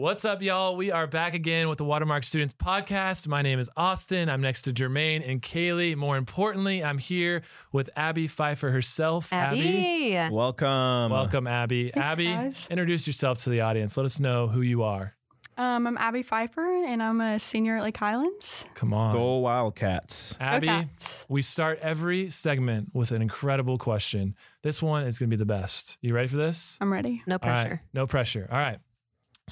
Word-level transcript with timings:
What's 0.00 0.24
up, 0.24 0.40
y'all? 0.40 0.76
We 0.76 0.90
are 0.90 1.06
back 1.06 1.34
again 1.34 1.68
with 1.68 1.76
the 1.76 1.84
Watermark 1.84 2.24
Students 2.24 2.54
Podcast. 2.54 3.28
My 3.28 3.42
name 3.42 3.58
is 3.58 3.68
Austin. 3.76 4.30
I'm 4.30 4.40
next 4.40 4.62
to 4.62 4.72
Jermaine 4.72 5.22
and 5.28 5.42
Kaylee. 5.42 5.94
More 5.94 6.16
importantly, 6.16 6.82
I'm 6.82 6.96
here 6.96 7.42
with 7.70 7.90
Abby 7.96 8.26
Pfeiffer 8.26 8.70
herself. 8.70 9.30
Abby. 9.30 10.16
Welcome. 10.32 11.12
Welcome, 11.12 11.46
Abby. 11.46 11.90
Thanks, 11.90 12.12
Abby, 12.12 12.24
guys. 12.24 12.66
introduce 12.70 13.06
yourself 13.06 13.44
to 13.44 13.50
the 13.50 13.60
audience. 13.60 13.98
Let 13.98 14.06
us 14.06 14.18
know 14.18 14.48
who 14.48 14.62
you 14.62 14.84
are. 14.84 15.16
Um, 15.58 15.86
I'm 15.86 15.98
Abby 15.98 16.22
Pfeiffer, 16.22 16.82
and 16.86 17.02
I'm 17.02 17.20
a 17.20 17.38
senior 17.38 17.76
at 17.76 17.82
Lake 17.82 17.98
Highlands. 17.98 18.66
Come 18.72 18.94
on. 18.94 19.14
Go 19.14 19.36
Wildcats. 19.36 20.34
Abby, 20.40 20.68
Cats. 20.68 21.26
we 21.28 21.42
start 21.42 21.78
every 21.82 22.30
segment 22.30 22.88
with 22.94 23.10
an 23.10 23.20
incredible 23.20 23.76
question. 23.76 24.34
This 24.62 24.80
one 24.80 25.04
is 25.04 25.18
going 25.18 25.28
to 25.28 25.36
be 25.36 25.38
the 25.38 25.44
best. 25.44 25.98
You 26.00 26.14
ready 26.14 26.28
for 26.28 26.38
this? 26.38 26.78
I'm 26.80 26.90
ready. 26.90 27.22
No 27.26 27.34
All 27.34 27.50
right, 27.50 27.66
pressure. 27.66 27.82
No 27.92 28.06
pressure. 28.06 28.48
All 28.50 28.56
right. 28.58 28.78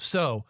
So, 0.01 0.45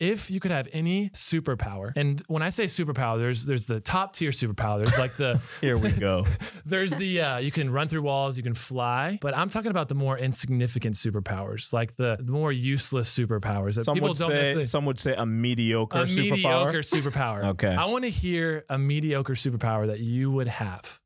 if 0.00 0.30
you 0.30 0.38
could 0.38 0.52
have 0.52 0.68
any 0.72 1.08
superpower, 1.10 1.92
and 1.96 2.22
when 2.28 2.40
I 2.40 2.50
say 2.50 2.66
superpower, 2.66 3.18
there's 3.18 3.46
there's 3.46 3.66
the 3.66 3.80
top 3.80 4.12
tier 4.12 4.30
superpower. 4.30 4.78
There's 4.78 4.96
like 4.98 5.14
the 5.14 5.40
Here 5.60 5.76
we 5.76 5.90
go. 5.90 6.24
there's 6.64 6.92
the 6.92 7.20
uh, 7.20 7.38
you 7.38 7.50
can 7.50 7.70
run 7.70 7.88
through 7.88 8.02
walls, 8.02 8.36
you 8.36 8.44
can 8.44 8.54
fly, 8.54 9.18
but 9.20 9.36
I'm 9.36 9.48
talking 9.48 9.72
about 9.72 9.88
the 9.88 9.96
more 9.96 10.16
insignificant 10.16 10.94
superpowers, 10.94 11.72
like 11.72 11.96
the, 11.96 12.16
the 12.20 12.30
more 12.30 12.52
useless 12.52 13.12
superpowers 13.16 13.74
that 13.74 13.84
Some 13.84 13.94
people 13.94 14.10
would 14.10 14.18
don't 14.18 14.30
say 14.30 14.64
some 14.64 14.84
would 14.84 15.00
say 15.00 15.14
a 15.14 15.26
mediocre 15.26 15.98
a 15.98 16.04
superpower. 16.04 16.30
mediocre 16.30 16.78
superpower. 16.82 17.44
Okay. 17.44 17.74
I 17.74 17.86
want 17.86 18.04
to 18.04 18.10
hear 18.10 18.64
a 18.68 18.78
mediocre 18.78 19.34
superpower 19.34 19.88
that 19.88 19.98
you 19.98 20.30
would 20.30 20.48
have. 20.48 21.00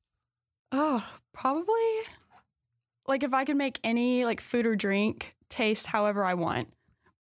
Oh, 0.70 1.02
probably 1.32 1.74
like 3.06 3.22
if 3.22 3.32
I 3.32 3.46
could 3.46 3.56
make 3.56 3.80
any 3.82 4.26
like 4.26 4.40
food 4.42 4.66
or 4.66 4.76
drink 4.76 5.34
taste 5.48 5.86
however 5.86 6.24
I 6.24 6.34
want, 6.34 6.68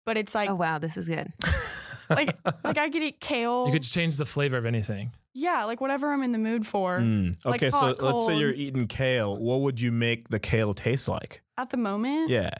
but 0.04 0.16
it's 0.16 0.34
like 0.34 0.50
Oh 0.50 0.54
wow, 0.54 0.78
this 0.78 0.96
is 0.96 1.08
good. 1.08 1.32
like 2.10 2.36
like 2.64 2.78
I 2.78 2.90
could 2.90 3.02
eat 3.02 3.20
kale. 3.20 3.66
You 3.66 3.72
could 3.72 3.82
change 3.82 4.16
the 4.16 4.24
flavor 4.26 4.56
of 4.56 4.66
anything. 4.66 5.12
yeah, 5.34 5.64
like 5.64 5.80
whatever 5.80 6.12
I'm 6.12 6.22
in 6.22 6.32
the 6.32 6.38
mood 6.38 6.66
for. 6.66 6.98
Mm. 6.98 7.36
Like 7.44 7.62
Okay, 7.62 7.70
so 7.70 7.78
hot, 7.78 8.02
let's 8.02 8.26
say 8.26 8.36
you're 8.38 8.52
eating 8.52 8.86
kale. 8.86 9.36
What 9.36 9.60
would 9.62 9.80
you 9.80 9.92
make 9.92 10.28
the 10.28 10.38
kale 10.38 10.74
taste 10.74 11.08
like? 11.08 11.42
At 11.56 11.70
the 11.70 11.76
moment, 11.76 12.30
Yeah. 12.30 12.50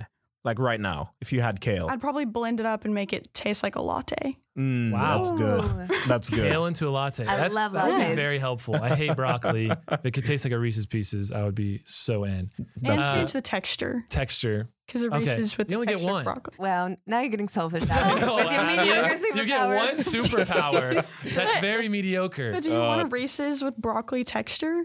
Like 0.45 0.59
right 0.59 0.81
now, 0.81 1.13
if 1.21 1.33
you 1.33 1.41
had 1.41 1.61
kale. 1.61 1.87
I'd 1.89 2.01
probably 2.01 2.25
blend 2.25 2.59
it 2.59 2.67
up 2.67 2.85
and 2.85 2.93
make 2.95 3.13
it 3.13 3.33
taste 3.33 3.63
like 3.63 3.77
a 3.77 3.83
latte. 3.83 4.37
Mm, 4.59 4.91
Wow. 4.93 5.17
That's 5.19 5.31
good. 5.31 5.99
That's 6.09 6.29
good. 6.31 6.51
Kale 6.51 6.67
into 6.67 6.89
a 6.89 6.91
latte. 6.91 7.25
I 7.25 7.37
That's, 7.37 7.55
love 7.55 7.73
that 7.73 7.87
would 7.89 8.09
be 8.09 8.15
very 8.17 8.39
helpful. 8.41 8.75
I 8.75 8.97
hate 8.97 9.15
broccoli. 9.17 9.71
if 9.71 10.05
it 10.05 10.11
could 10.11 10.27
taste 10.27 10.45
like 10.45 10.53
a 10.53 10.59
Reese's 10.59 10.85
Pieces, 10.87 11.31
I 11.31 11.45
would 11.45 11.55
be 11.55 11.81
so 11.87 12.25
in. 12.25 12.51
And 12.59 12.67
That's 12.77 13.07
change 13.09 13.33
the 13.33 13.41
texture 13.41 14.05
Texture. 14.09 14.69
because 14.87 15.05
a 15.05 15.07
Okay. 15.07 15.19
Reese's 15.21 15.57
with 15.57 15.71
You 15.71 15.77
only 15.77 15.87
the 15.87 15.93
get 15.93 15.99
texture 16.01 16.13
one. 16.13 16.25
broccoli. 16.25 16.55
Wow, 16.59 16.97
now 17.07 17.21
you're 17.21 17.31
getting 17.31 17.49
selfish. 17.49 17.85
Abby. 17.89 18.21
No, 18.21 18.35
With 18.35 18.45
your 18.47 18.53
Abby. 18.53 18.77
mediocre 18.79 19.37
You 19.39 19.47
get 19.47 19.67
one 19.69 19.97
superpower. 19.99 21.07
That's 21.35 21.61
very 21.61 21.89
mediocre. 21.89 22.53
But 22.53 22.65
do 22.65 22.73
you 22.73 22.83
Uh, 22.83 22.87
want 22.89 23.03
a 23.03 23.07
Reese's 23.07 23.63
with 23.63 23.77
broccoli 23.77 24.25
texture? 24.25 24.83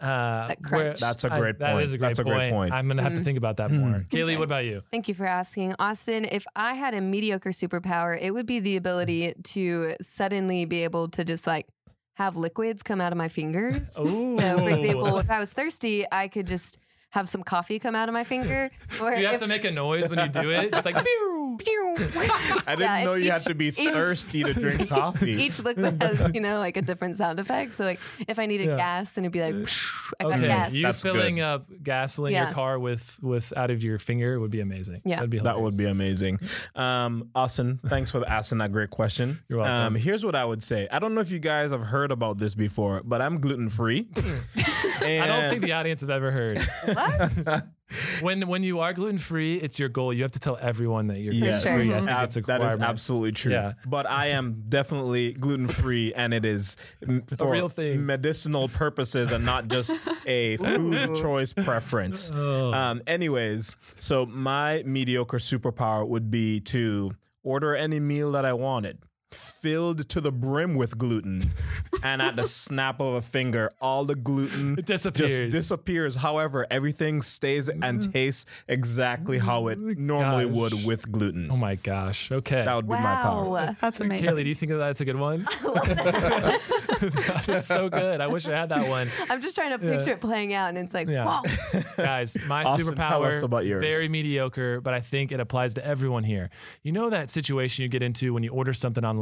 Uh, 0.00 0.48
That 0.48 0.58
where- 0.70 0.94
That's 0.94 1.24
a 1.24 1.28
great 1.30 1.58
That 1.58 1.72
point. 1.72 1.84
is 1.84 1.92
a 1.92 1.98
great, 1.98 2.08
That's 2.08 2.18
a 2.20 2.24
great 2.24 2.50
point. 2.52 2.72
I'm 2.72 2.88
gonna 2.88 3.02
have 3.02 3.14
to 3.14 3.20
Mhm. 3.20 3.24
think 3.24 3.38
about 3.38 3.58
that 3.58 3.70
Hmm. 3.70 3.78
more. 3.90 4.04
Kaylee, 4.10 4.24
Okay. 4.24 4.36
what 4.38 4.44
about 4.44 4.64
you? 4.64 4.82
Thank 4.90 5.08
you 5.08 5.14
for 5.14 5.26
asking. 5.26 5.74
Austin, 5.78 6.24
if 6.24 6.46
I 6.56 6.74
had 6.74 6.94
a 6.94 7.00
mediocre 7.00 7.50
superpower, 7.50 8.16
it 8.20 8.32
would 8.32 8.46
be 8.46 8.60
the 8.60 8.76
ability 8.76 9.34
to 9.44 9.94
suddenly 10.00 10.64
be 10.64 10.84
able 10.84 11.08
to 11.10 11.24
just 11.24 11.46
like 11.46 11.66
have 12.14 12.36
liquids 12.36 12.82
come 12.82 13.00
out 13.00 13.12
of 13.12 13.18
my 13.18 13.28
fingers. 13.28 13.96
Ooh. 13.98 14.38
So, 14.40 14.58
for 14.58 14.68
example, 14.68 15.18
if 15.18 15.30
I 15.30 15.38
was 15.38 15.52
thirsty, 15.52 16.04
I 16.10 16.28
could 16.28 16.46
just 16.46 16.78
have 17.10 17.28
some 17.28 17.42
coffee 17.42 17.78
come 17.78 17.94
out 17.94 18.08
of 18.08 18.12
my 18.12 18.24
finger. 18.24 18.70
Or 19.00 19.10
Do 19.14 19.20
you 19.20 19.26
have 19.26 19.34
if- 19.36 19.40
to 19.40 19.46
make 19.48 19.64
a 19.64 19.70
noise 19.70 20.08
when 20.10 20.18
you 20.18 20.28
do 20.28 20.50
it? 20.50 20.72
Just 20.72 20.86
like 20.86 20.94
pew. 21.04 21.04
Pew. 21.04 21.39
I 21.68 22.74
didn't 22.76 22.80
Yeah, 22.80 23.04
know 23.04 23.14
you 23.14 23.30
had 23.30 23.42
to 23.42 23.54
be 23.54 23.66
each- 23.68 23.76
thirsty 23.76 24.42
to 24.44 24.54
drink 24.54 24.88
coffee. 24.88 25.32
Each 25.40 25.58
liquid 25.62 26.02
has, 26.02 26.30
you 26.34 26.40
know, 26.40 26.58
like 26.58 26.76
a 26.76 26.82
different 26.82 27.16
sound 27.16 27.38
effect. 27.40 27.74
So, 27.74 27.84
like, 27.84 28.00
if 28.28 28.38
I 28.38 28.46
needed 28.46 28.68
Yeah. 28.68 28.76
gas, 28.76 29.12
then 29.12 29.24
it'd 29.24 29.32
be 29.32 29.40
like, 29.40 29.54
I 30.20 30.24
got 30.24 30.32
Okay, 30.38 30.46
gas. 30.46 30.72
you 30.72 30.82
That's 30.82 31.02
filling 31.02 31.36
good. 31.36 31.42
up 31.42 31.66
gasoline 31.82 32.32
Yeah. 32.32 32.46
your 32.46 32.54
car 32.54 32.78
with 32.78 33.18
with 33.22 33.52
out 33.56 33.70
of 33.70 33.82
your 33.82 33.98
finger 33.98 34.38
would 34.40 34.50
be 34.50 34.60
amazing. 34.60 35.02
Yeah. 35.04 35.16
That'd 35.16 35.30
be 35.30 35.38
that 35.38 35.60
would 35.60 35.76
be 35.76 35.86
amazing. 35.86 36.38
Um, 36.74 37.30
Austin, 37.34 37.80
thanks 37.86 38.10
for 38.10 38.26
asking 38.28 38.58
that 38.58 38.72
great 38.72 38.90
question. 38.90 39.40
You're 39.48 39.58
welcome. 39.60 39.74
Um, 39.74 39.94
here's 39.96 40.24
what 40.24 40.34
I 40.34 40.44
would 40.44 40.62
say. 40.62 40.88
I 40.90 40.98
don't 40.98 41.14
know 41.14 41.20
if 41.20 41.30
you 41.30 41.38
guys 41.38 41.70
have 41.72 41.84
heard 41.84 42.10
about 42.12 42.38
this 42.38 42.54
before, 42.54 43.02
but 43.04 43.20
I'm 43.20 43.40
gluten 43.40 43.68
free. 43.68 44.06
I 45.00 45.26
don't 45.26 45.50
think 45.50 45.62
the 45.62 45.72
audience 45.72 46.00
have 46.02 46.10
ever 46.10 46.30
heard. 46.30 46.58
What? 46.84 47.64
when 48.22 48.46
when 48.46 48.62
you 48.62 48.78
are 48.80 48.92
gluten 48.92 49.18
free, 49.18 49.56
it's 49.56 49.78
your 49.78 49.88
goal. 49.88 50.12
You 50.12 50.22
have 50.22 50.30
to 50.32 50.38
tell 50.38 50.56
everyone 50.60 51.08
that 51.08 51.18
you're 51.20 51.32
gluten 51.32 51.48
Yes, 51.48 51.62
sure. 51.62 51.72
free. 51.72 51.94
I 51.94 51.98
think 51.98 52.10
Ab- 52.10 52.24
it's 52.24 52.36
a 52.36 52.40
that 52.42 52.60
is 52.60 52.64
requirement. 52.64 52.82
absolutely 52.90 53.32
true. 53.32 53.52
Yeah. 53.52 53.72
But 53.86 54.08
I 54.08 54.28
am 54.28 54.62
definitely 54.68 55.32
gluten 55.32 55.66
free, 55.68 56.14
and 56.14 56.32
it 56.32 56.44
is 56.44 56.76
m- 57.06 57.22
for 57.36 57.50
real 57.50 57.68
thing. 57.68 58.06
medicinal 58.06 58.68
purposes 58.68 59.32
and 59.32 59.44
not 59.44 59.68
just 59.68 59.94
a 60.26 60.56
food 60.58 61.16
choice 61.16 61.52
preference. 61.52 62.30
Oh. 62.34 62.72
Um, 62.72 63.02
anyways, 63.06 63.76
so 63.96 64.24
my 64.26 64.82
mediocre 64.86 65.38
superpower 65.38 66.06
would 66.06 66.30
be 66.30 66.60
to 66.60 67.12
order 67.42 67.74
any 67.74 67.98
meal 67.98 68.32
that 68.32 68.44
I 68.44 68.52
wanted. 68.52 68.98
Filled 69.32 70.08
to 70.08 70.20
the 70.20 70.32
brim 70.32 70.74
with 70.74 70.98
gluten, 70.98 71.40
and 72.02 72.20
at 72.20 72.34
the 72.34 72.42
snap 72.44 72.98
of 72.98 73.14
a 73.14 73.20
finger, 73.22 73.70
all 73.80 74.04
the 74.04 74.16
gluten 74.16 74.76
It 74.78 74.86
disappears. 74.86 75.38
just 75.38 75.50
disappears. 75.50 76.16
However, 76.16 76.66
everything 76.68 77.22
stays 77.22 77.68
and 77.68 77.82
mm. 77.82 78.12
tastes 78.12 78.46
exactly 78.66 79.38
how 79.38 79.68
it 79.68 79.78
mm, 79.78 79.96
normally 79.98 80.46
Gosh. 80.46 80.54
would 80.54 80.84
with 80.86 81.12
gluten. 81.12 81.48
Oh 81.50 81.56
my 81.56 81.76
gosh. 81.76 82.32
Okay. 82.32 82.64
That 82.64 82.74
would 82.74 82.86
be 82.86 82.94
my 82.94 83.22
power. 83.22 83.48
wow. 83.48 83.76
That's 83.80 84.00
amazing. 84.00 84.26
Kaylee, 84.26 84.42
do 84.42 84.48
you 84.48 84.54
think 84.54 84.70
that 84.70 84.78
that's 84.78 85.00
a 85.00 85.04
good 85.04 85.16
one? 85.16 85.46
that's 87.46 87.66
so 87.66 87.88
good. 87.88 88.20
I 88.20 88.26
wish 88.26 88.46
I 88.48 88.56
had 88.56 88.70
that 88.70 88.88
one. 88.88 89.08
I'm 89.28 89.40
just 89.42 89.54
trying 89.56 89.70
to 89.70 89.78
picture 89.78 90.10
it 90.10 90.20
playing 90.20 90.54
out, 90.54 90.70
and 90.70 90.78
it's 90.78 90.92
like, 90.94 91.08
Yeah. 91.08 91.24
wow. 91.24 91.42
Guys, 91.96 92.36
my 92.48 92.64
Austin, 92.64 92.96
tell 92.96 93.20
superpower 93.20 93.36
us 93.36 93.42
about 93.42 93.64
yours. 93.64 93.80
very 93.82 94.08
mediocre, 94.08 94.80
but 94.80 94.92
I 94.94 95.00
think 95.00 95.30
it 95.32 95.38
applies 95.40 95.74
to 95.74 95.86
everyone 95.86 96.24
here. 96.24 96.50
You 96.82 96.92
know 96.92 97.10
that 97.10 97.30
situation 97.30 97.82
you 97.84 97.88
get 97.88 98.02
into 98.02 98.34
when 98.34 98.42
you 98.42 98.50
order 98.50 98.72
something 98.72 99.04
online, 99.04 99.19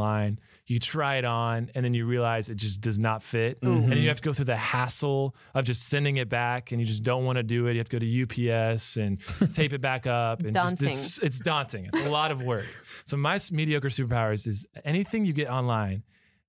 you 0.67 0.79
try 0.79 1.17
it 1.17 1.25
on, 1.25 1.71
and 1.75 1.85
then 1.85 1.95
you 1.95 2.05
realize 2.07 2.49
it 2.49 2.57
just 2.57 2.81
does 2.81 2.99
not 2.99 3.23
fit, 3.23 3.59
and 3.63 3.71
Mm-hmm. 3.81 3.89
then 3.91 3.99
you 3.99 4.09
have 4.09 4.19
to 4.19 4.23
go 4.23 4.33
through 4.33 4.45
the 4.47 4.57
hassle 4.57 5.35
of 5.55 5.65
just 5.65 5.89
sending 5.89 6.19
it 6.19 6.29
back, 6.29 6.73
and 6.73 6.81
you 6.81 6.87
just 6.87 7.03
don't 7.03 7.25
want 7.25 7.37
to 7.37 7.43
do 7.43 7.67
it. 7.67 7.73
You 7.73 7.79
have 7.79 7.89
to 7.89 7.99
go 7.99 8.05
to 8.05 8.53
UPS 8.53 8.97
and 8.97 9.19
tape 9.55 9.73
it 9.73 9.81
back 9.81 10.07
up, 10.07 10.41
and 10.41 10.53
just- 10.55 10.83
it's, 10.83 11.19
it's 11.19 11.39
daunting. 11.39 11.87
It's 11.87 12.05
a 12.07 12.11
lot 12.11 12.31
of 12.31 12.43
work. 12.43 12.67
So 13.07 13.17
my 13.17 13.39
mediocre 13.51 13.89
superpowers 13.89 14.47
is 14.47 14.67
anything 14.85 15.25
you 15.25 15.33
get 15.33 15.49
online 15.49 16.03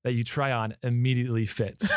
that 0.03 0.13
you 0.13 0.23
try 0.23 0.51
on 0.51 0.75
immediately 0.83 1.45
fits. 1.45 1.93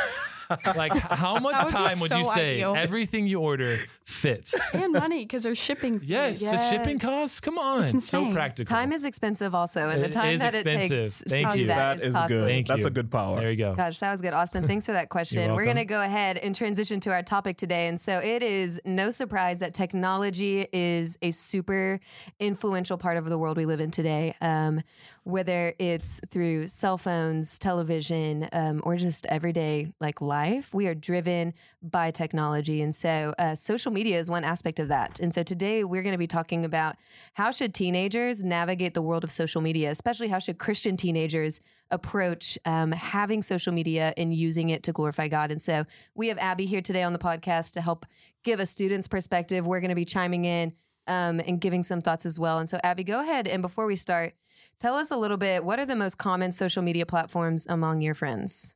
Like 0.76 0.92
how 0.92 1.38
much 1.38 1.54
That 1.56 1.64
would 1.66 1.72
be 1.72 1.76
time 1.76 2.00
would 2.00 2.10
you 2.12 2.24
so 2.24 2.32
say 2.34 2.54
ideal. 2.54 2.74
everything 2.76 3.26
you 3.26 3.40
order 3.40 3.78
fits? 4.04 4.74
and 4.74 4.92
money 4.92 5.24
because 5.24 5.42
there's 5.42 5.58
shipping. 5.58 6.00
fees. 6.00 6.08
Yes, 6.08 6.40
the 6.40 6.58
shipping 6.58 6.98
costs. 6.98 7.40
Come 7.40 7.58
on, 7.58 7.82
It's 7.82 7.90
so 7.92 8.20
insane. 8.20 8.34
practical. 8.34 8.74
Time 8.74 8.92
is 8.92 9.04
expensive, 9.04 9.54
also, 9.54 9.88
and 9.88 10.02
the 10.02 10.08
time 10.08 10.34
is 10.34 10.41
that 10.41 10.54
it 10.54 10.64
takes 10.64 11.22
Thank 11.22 11.48
to 11.48 11.54
do 11.54 11.60
you. 11.60 11.66
that 11.68 11.98
That 11.98 12.06
is 12.06 12.14
costly. 12.14 12.36
good. 12.36 12.48
Thank 12.48 12.66
That's 12.68 12.80
you. 12.80 12.86
a 12.86 12.91
good 12.91 13.10
power. 13.10 13.41
There 13.41 13.50
you 13.50 13.56
go. 13.56 13.74
Gosh, 13.74 13.98
that 13.98 14.10
was 14.12 14.21
good, 14.21 14.34
Austin. 14.34 14.66
Thanks 14.66 14.86
for 14.86 14.92
that 14.92 15.09
question. 15.09 15.44
You're 15.47 15.54
We're 15.54 15.65
going 15.65 15.77
to 15.77 15.84
go 15.84 16.00
ahead 16.03 16.36
and 16.38 16.54
transition 16.54 17.00
to 17.00 17.10
our 17.10 17.22
topic 17.22 17.56
today. 17.56 17.86
And 17.88 18.00
so 18.00 18.18
it 18.18 18.42
is 18.42 18.80
no 18.84 19.10
surprise 19.10 19.60
that 19.60 19.74
technology 19.74 20.66
is 20.72 21.16
a 21.22 21.30
super 21.30 22.00
influential 22.41 22.98
part 22.98 23.16
of 23.16 23.28
the 23.28 23.38
world 23.38 23.56
we 23.56 23.66
live 23.66 23.80
in 23.80 23.91
today. 23.91 24.34
Um, 24.41 24.82
whether 25.24 25.72
it's 25.78 26.21
through 26.30 26.66
cell 26.66 26.98
phones, 26.98 27.56
television, 27.59 28.48
um, 28.53 28.80
or 28.84 28.97
just 28.97 29.24
everyday 29.27 29.92
like 30.00 30.21
life, 30.42 30.74
we 30.74 30.89
are 30.89 30.94
driven 30.94 31.54
by 31.83 32.10
technology. 32.10 32.83
And 32.83 32.94
so 32.94 33.33
uh, 33.39 33.54
social 33.54 33.92
media 33.92 34.18
is 34.18 34.28
one 34.28 34.42
aspect 34.42 34.80
of 34.80 34.89
that. 34.89 35.21
And 35.21 35.33
so 35.33 35.42
today 35.42 35.84
we're 35.84 36.03
going 36.03 36.15
to 36.15 36.18
be 36.18 36.27
talking 36.27 36.65
about 36.65 36.97
how 37.34 37.53
should 37.53 37.74
teenagers 37.74 38.42
navigate 38.42 38.94
the 38.94 39.03
world 39.03 39.22
of 39.22 39.30
social 39.30 39.60
media, 39.60 39.91
especially 39.91 40.28
how 40.28 40.41
should 40.41 40.59
Christian 40.59 40.97
teenagers 40.97 41.60
approach 41.92 42.59
um, 42.65 42.91
having 42.91 43.41
social 43.42 43.72
media 43.72 44.15
and 44.16 44.34
using 44.34 44.71
it 44.71 44.83
to 44.83 44.92
glorify 44.92 45.28
God. 45.28 45.53
And 45.53 45.62
so 45.62 45.84
we 46.15 46.27
have 46.28 46.39
Abby 46.39 46.66
here 46.66 46.83
today 46.83 47.04
on 47.04 47.12
the 47.12 47.21
podcast 47.21 47.74
to 47.74 47.80
help 47.80 48.04
give 48.42 48.59
a 48.59 48.66
student's 48.66 49.06
perspective. 49.06 49.66
We're 49.66 49.80
going 49.80 49.91
to 49.91 49.94
be 49.94 50.04
chiming 50.04 50.44
in 50.44 50.72
um, 51.06 51.41
and 51.47 51.60
giving 51.60 51.84
some 51.84 52.03
thoughts 52.03 52.27
as 52.27 52.39
well. 52.39 52.59
And 52.59 52.68
so, 52.68 52.80
Abby, 52.83 53.04
go 53.04 53.21
ahead. 53.21 53.47
And 53.47 53.62
before 53.62 53.86
we 53.86 53.94
start, 53.94 54.34
tell 54.80 54.97
us 54.97 55.12
a 55.12 55.16
little 55.16 55.36
bit 55.36 55.62
what 55.65 55.78
are 55.78 55.86
the 55.86 55.94
most 55.97 56.18
common 56.18 56.50
social 56.50 56.83
media 56.83 57.06
platforms 57.06 57.65
among 57.68 58.00
your 58.00 58.15
friends? 58.15 58.74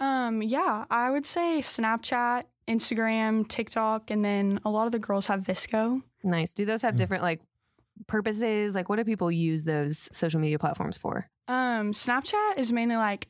Um, 0.00 0.42
yeah, 0.42 0.84
I 0.90 1.10
would 1.10 1.26
say 1.26 1.60
Snapchat, 1.60 2.44
Instagram, 2.68 3.46
TikTok, 3.48 4.10
and 4.10 4.24
then 4.24 4.60
a 4.64 4.70
lot 4.70 4.86
of 4.86 4.92
the 4.92 4.98
girls 4.98 5.26
have 5.26 5.40
VSCO. 5.42 6.02
Nice. 6.22 6.54
Do 6.54 6.64
those 6.64 6.82
have 6.82 6.96
different 6.96 7.22
like 7.22 7.40
purposes? 8.06 8.74
Like, 8.74 8.88
what 8.88 8.96
do 8.96 9.04
people 9.04 9.30
use 9.30 9.64
those 9.64 10.08
social 10.12 10.40
media 10.40 10.58
platforms 10.58 10.98
for? 10.98 11.28
Um, 11.48 11.92
Snapchat 11.92 12.58
is 12.58 12.72
mainly 12.72 12.96
like 12.96 13.28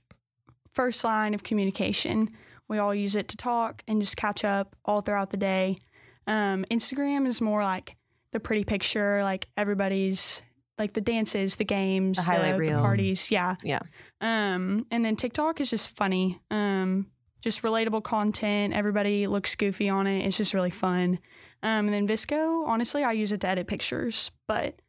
first 0.73 1.05
line 1.05 1.35
of 1.35 1.43
communication. 1.43 2.31
We 2.69 2.79
all 2.79 2.95
use 2.95 3.15
it 3.15 3.29
to 3.29 3.37
talk 3.37 3.83
and 3.87 4.01
just 4.01 4.17
catch 4.17 4.45
up 4.45 4.75
all 4.85 5.01
throughout 5.01 5.31
the 5.31 5.37
day. 5.37 5.79
Um, 6.27 6.65
Instagram 6.71 7.27
is 7.27 7.41
more 7.41 7.63
like 7.63 7.97
the 8.33 8.41
pretty 8.41 8.65
picture, 8.65 9.23
like 9.23 9.47
everybody's 9.57 10.43
like 10.79 10.93
the 10.93 11.01
dances, 11.01 11.57
the 11.57 11.65
games, 11.65 12.19
The 12.19 12.25
highlight 12.25 12.53
the, 12.55 12.59
reel. 12.59 12.81
parties. 12.81 13.31
Yeah. 13.31 13.57
Yeah. 13.63 13.81
Um, 14.21 14.87
and 14.91 15.05
then 15.05 15.17
TikTok 15.17 15.61
is 15.61 15.71
just 15.71 15.91
funny. 15.91 16.41
Um, 16.51 17.07
just 17.41 17.63
relatable 17.63 18.03
content. 18.03 18.75
Everybody 18.75 19.27
looks 19.27 19.55
goofy 19.55 19.89
on 19.89 20.07
it. 20.07 20.27
It's 20.27 20.37
just 20.37 20.53
really 20.55 20.71
fun. 20.71 21.19
Um, 21.63 21.89
and 21.89 21.93
then 21.93 22.09
VSCO, 22.09 22.67
honestly, 22.67 23.05
I 23.05 23.13
use 23.13 23.33
it 23.33 23.41
to 23.43 23.49
edit 23.49 23.67
pictures, 23.67 24.31
but 24.47 24.81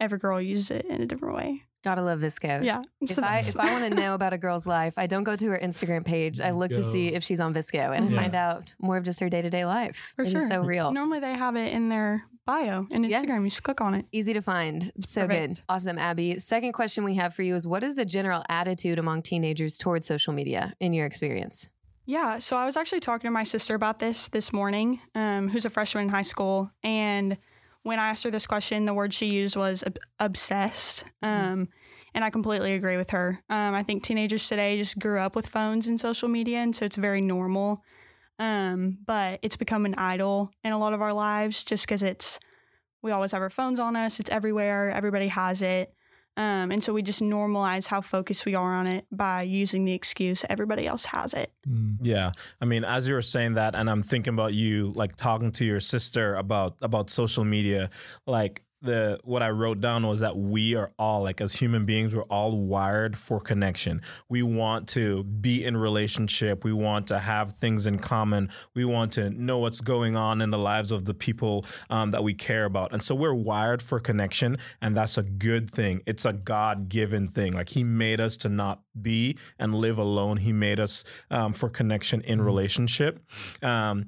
every 0.00 0.18
girl 0.18 0.40
uses 0.40 0.70
it 0.70 0.84
in 0.86 1.00
a 1.02 1.06
different 1.06 1.36
way. 1.36 1.62
Gotta 1.84 2.02
love 2.02 2.18
VSCO. 2.20 2.64
Yeah. 2.64 2.82
If 3.00 3.16
I 3.20 3.38
if 3.40 3.56
I 3.56 3.70
want 3.72 3.92
to 3.92 4.00
know 4.00 4.14
about 4.14 4.32
a 4.32 4.38
girl's 4.38 4.66
life, 4.66 4.94
I 4.96 5.06
don't 5.06 5.22
go 5.22 5.36
to 5.36 5.46
her 5.50 5.58
Instagram 5.62 6.04
page. 6.04 6.40
I 6.40 6.50
look 6.50 6.72
to 6.72 6.82
see 6.82 7.14
if 7.14 7.22
she's 7.22 7.38
on 7.38 7.54
VSCO 7.54 7.96
and 7.96 8.10
Yeah. 8.10 8.20
find 8.20 8.34
out 8.34 8.74
more 8.80 8.96
of 8.96 9.04
just 9.04 9.20
her 9.20 9.28
day 9.28 9.40
to 9.40 9.50
day 9.50 9.64
life. 9.64 10.12
For 10.16 10.22
It 10.22 10.28
is 10.28 10.32
sure. 10.32 10.50
so 10.50 10.64
real. 10.64 10.90
Normally 10.92 11.20
they 11.20 11.34
have 11.34 11.54
it 11.54 11.72
in 11.72 11.88
their 11.88 12.24
bio 12.46 12.86
and 12.90 13.04
Instagram. 13.04 13.10
Yes. 13.10 13.28
You 13.28 13.48
just 13.48 13.62
click 13.62 13.80
on 13.80 13.94
it. 13.94 14.06
Easy 14.12 14.32
to 14.32 14.40
find. 14.40 14.90
So 15.00 15.26
good. 15.26 15.60
Awesome, 15.68 15.98
Abby. 15.98 16.38
Second 16.38 16.72
question 16.72 17.04
we 17.04 17.16
have 17.16 17.34
for 17.34 17.42
you 17.42 17.54
is 17.54 17.66
what 17.66 17.84
is 17.84 17.96
the 17.96 18.04
general 18.04 18.42
attitude 18.48 18.98
among 18.98 19.22
teenagers 19.22 19.76
towards 19.76 20.06
social 20.06 20.32
media 20.32 20.72
in 20.80 20.92
your 20.92 21.04
experience? 21.04 21.68
Yeah. 22.06 22.38
So 22.38 22.56
I 22.56 22.64
was 22.64 22.76
actually 22.76 23.00
talking 23.00 23.26
to 23.28 23.32
my 23.32 23.44
sister 23.44 23.74
about 23.74 23.98
this 23.98 24.28
this 24.28 24.52
morning, 24.52 25.00
um, 25.14 25.48
who's 25.48 25.66
a 25.66 25.70
freshman 25.70 26.04
in 26.04 26.10
high 26.10 26.22
school. 26.22 26.70
And 26.84 27.36
when 27.82 27.98
I 27.98 28.08
asked 28.08 28.24
her 28.24 28.30
this 28.30 28.46
question, 28.46 28.84
the 28.84 28.94
word 28.94 29.12
she 29.12 29.26
used 29.26 29.56
was 29.56 29.82
ob- 29.84 29.98
obsessed. 30.20 31.04
Um, 31.22 31.68
and 32.14 32.24
I 32.24 32.30
completely 32.30 32.74
agree 32.74 32.96
with 32.96 33.10
her. 33.10 33.42
Um, 33.50 33.74
I 33.74 33.82
think 33.82 34.02
teenagers 34.02 34.48
today 34.48 34.78
just 34.78 34.98
grew 34.98 35.18
up 35.18 35.36
with 35.36 35.48
phones 35.48 35.86
and 35.86 36.00
social 36.00 36.28
media. 36.28 36.58
And 36.58 36.74
so 36.74 36.84
it's 36.84 36.96
very 36.96 37.20
normal. 37.20 37.82
Um, 38.38 38.98
but 39.04 39.38
it's 39.42 39.56
become 39.56 39.86
an 39.86 39.94
idol 39.94 40.50
in 40.62 40.72
a 40.72 40.78
lot 40.78 40.92
of 40.92 41.00
our 41.00 41.14
lives 41.14 41.64
just 41.64 41.86
because 41.86 42.02
it's, 42.02 42.38
we 43.02 43.10
always 43.10 43.32
have 43.32 43.42
our 43.42 43.50
phones 43.50 43.80
on 43.80 43.96
us, 43.96 44.20
it's 44.20 44.30
everywhere, 44.30 44.90
everybody 44.90 45.28
has 45.28 45.62
it. 45.62 45.92
Um, 46.38 46.70
and 46.70 46.84
so 46.84 46.92
we 46.92 47.00
just 47.00 47.22
normalize 47.22 47.86
how 47.86 48.02
focused 48.02 48.44
we 48.44 48.54
are 48.54 48.74
on 48.74 48.86
it 48.86 49.06
by 49.10 49.42
using 49.42 49.86
the 49.86 49.94
excuse 49.94 50.44
everybody 50.50 50.86
else 50.86 51.06
has 51.06 51.32
it. 51.32 51.50
Mm. 51.66 51.96
Yeah, 52.02 52.32
I 52.60 52.66
mean, 52.66 52.84
as 52.84 53.08
you 53.08 53.14
were 53.14 53.22
saying 53.22 53.54
that, 53.54 53.74
and 53.74 53.88
I'm 53.88 54.02
thinking 54.02 54.34
about 54.34 54.52
you 54.52 54.92
like 54.94 55.16
talking 55.16 55.50
to 55.52 55.64
your 55.64 55.80
sister 55.80 56.34
about 56.34 56.76
about 56.82 57.08
social 57.08 57.44
media, 57.44 57.88
like 58.26 58.62
the 58.82 59.18
what 59.24 59.42
I 59.42 59.50
wrote 59.50 59.80
down 59.80 60.06
was 60.06 60.20
that 60.20 60.36
we 60.36 60.74
are 60.74 60.92
all 60.98 61.22
like 61.22 61.40
as 61.40 61.54
human 61.54 61.84
beings, 61.84 62.14
we're 62.14 62.22
all 62.24 62.56
wired 62.56 63.16
for 63.16 63.40
connection. 63.40 64.00
We 64.28 64.42
want 64.42 64.88
to 64.88 65.24
be 65.24 65.64
in 65.64 65.76
relationship. 65.76 66.64
We 66.64 66.72
want 66.72 67.06
to 67.08 67.18
have 67.18 67.52
things 67.52 67.86
in 67.86 67.98
common. 67.98 68.50
We 68.74 68.84
want 68.84 69.12
to 69.12 69.30
know 69.30 69.58
what's 69.58 69.80
going 69.80 70.16
on 70.16 70.40
in 70.40 70.50
the 70.50 70.58
lives 70.58 70.92
of 70.92 71.04
the 71.04 71.14
people 71.14 71.64
um, 71.90 72.10
that 72.10 72.22
we 72.22 72.34
care 72.34 72.64
about, 72.64 72.92
and 72.92 73.02
so 73.02 73.14
we're 73.14 73.34
wired 73.34 73.82
for 73.82 74.00
connection, 74.00 74.58
and 74.80 74.96
that's 74.96 75.18
a 75.18 75.22
good 75.22 75.70
thing. 75.70 76.02
It's 76.06 76.24
a 76.24 76.32
God 76.32 76.88
given 76.88 77.26
thing. 77.26 77.52
Like 77.52 77.70
He 77.70 77.84
made 77.84 78.20
us 78.20 78.36
to 78.38 78.48
not 78.48 78.82
be 79.00 79.38
and 79.58 79.74
live 79.74 79.98
alone. 79.98 80.38
He 80.38 80.52
made 80.52 80.80
us 80.80 81.04
um, 81.30 81.52
for 81.52 81.68
connection 81.68 82.20
in 82.22 82.40
relationship. 82.40 83.20
Um, 83.62 84.04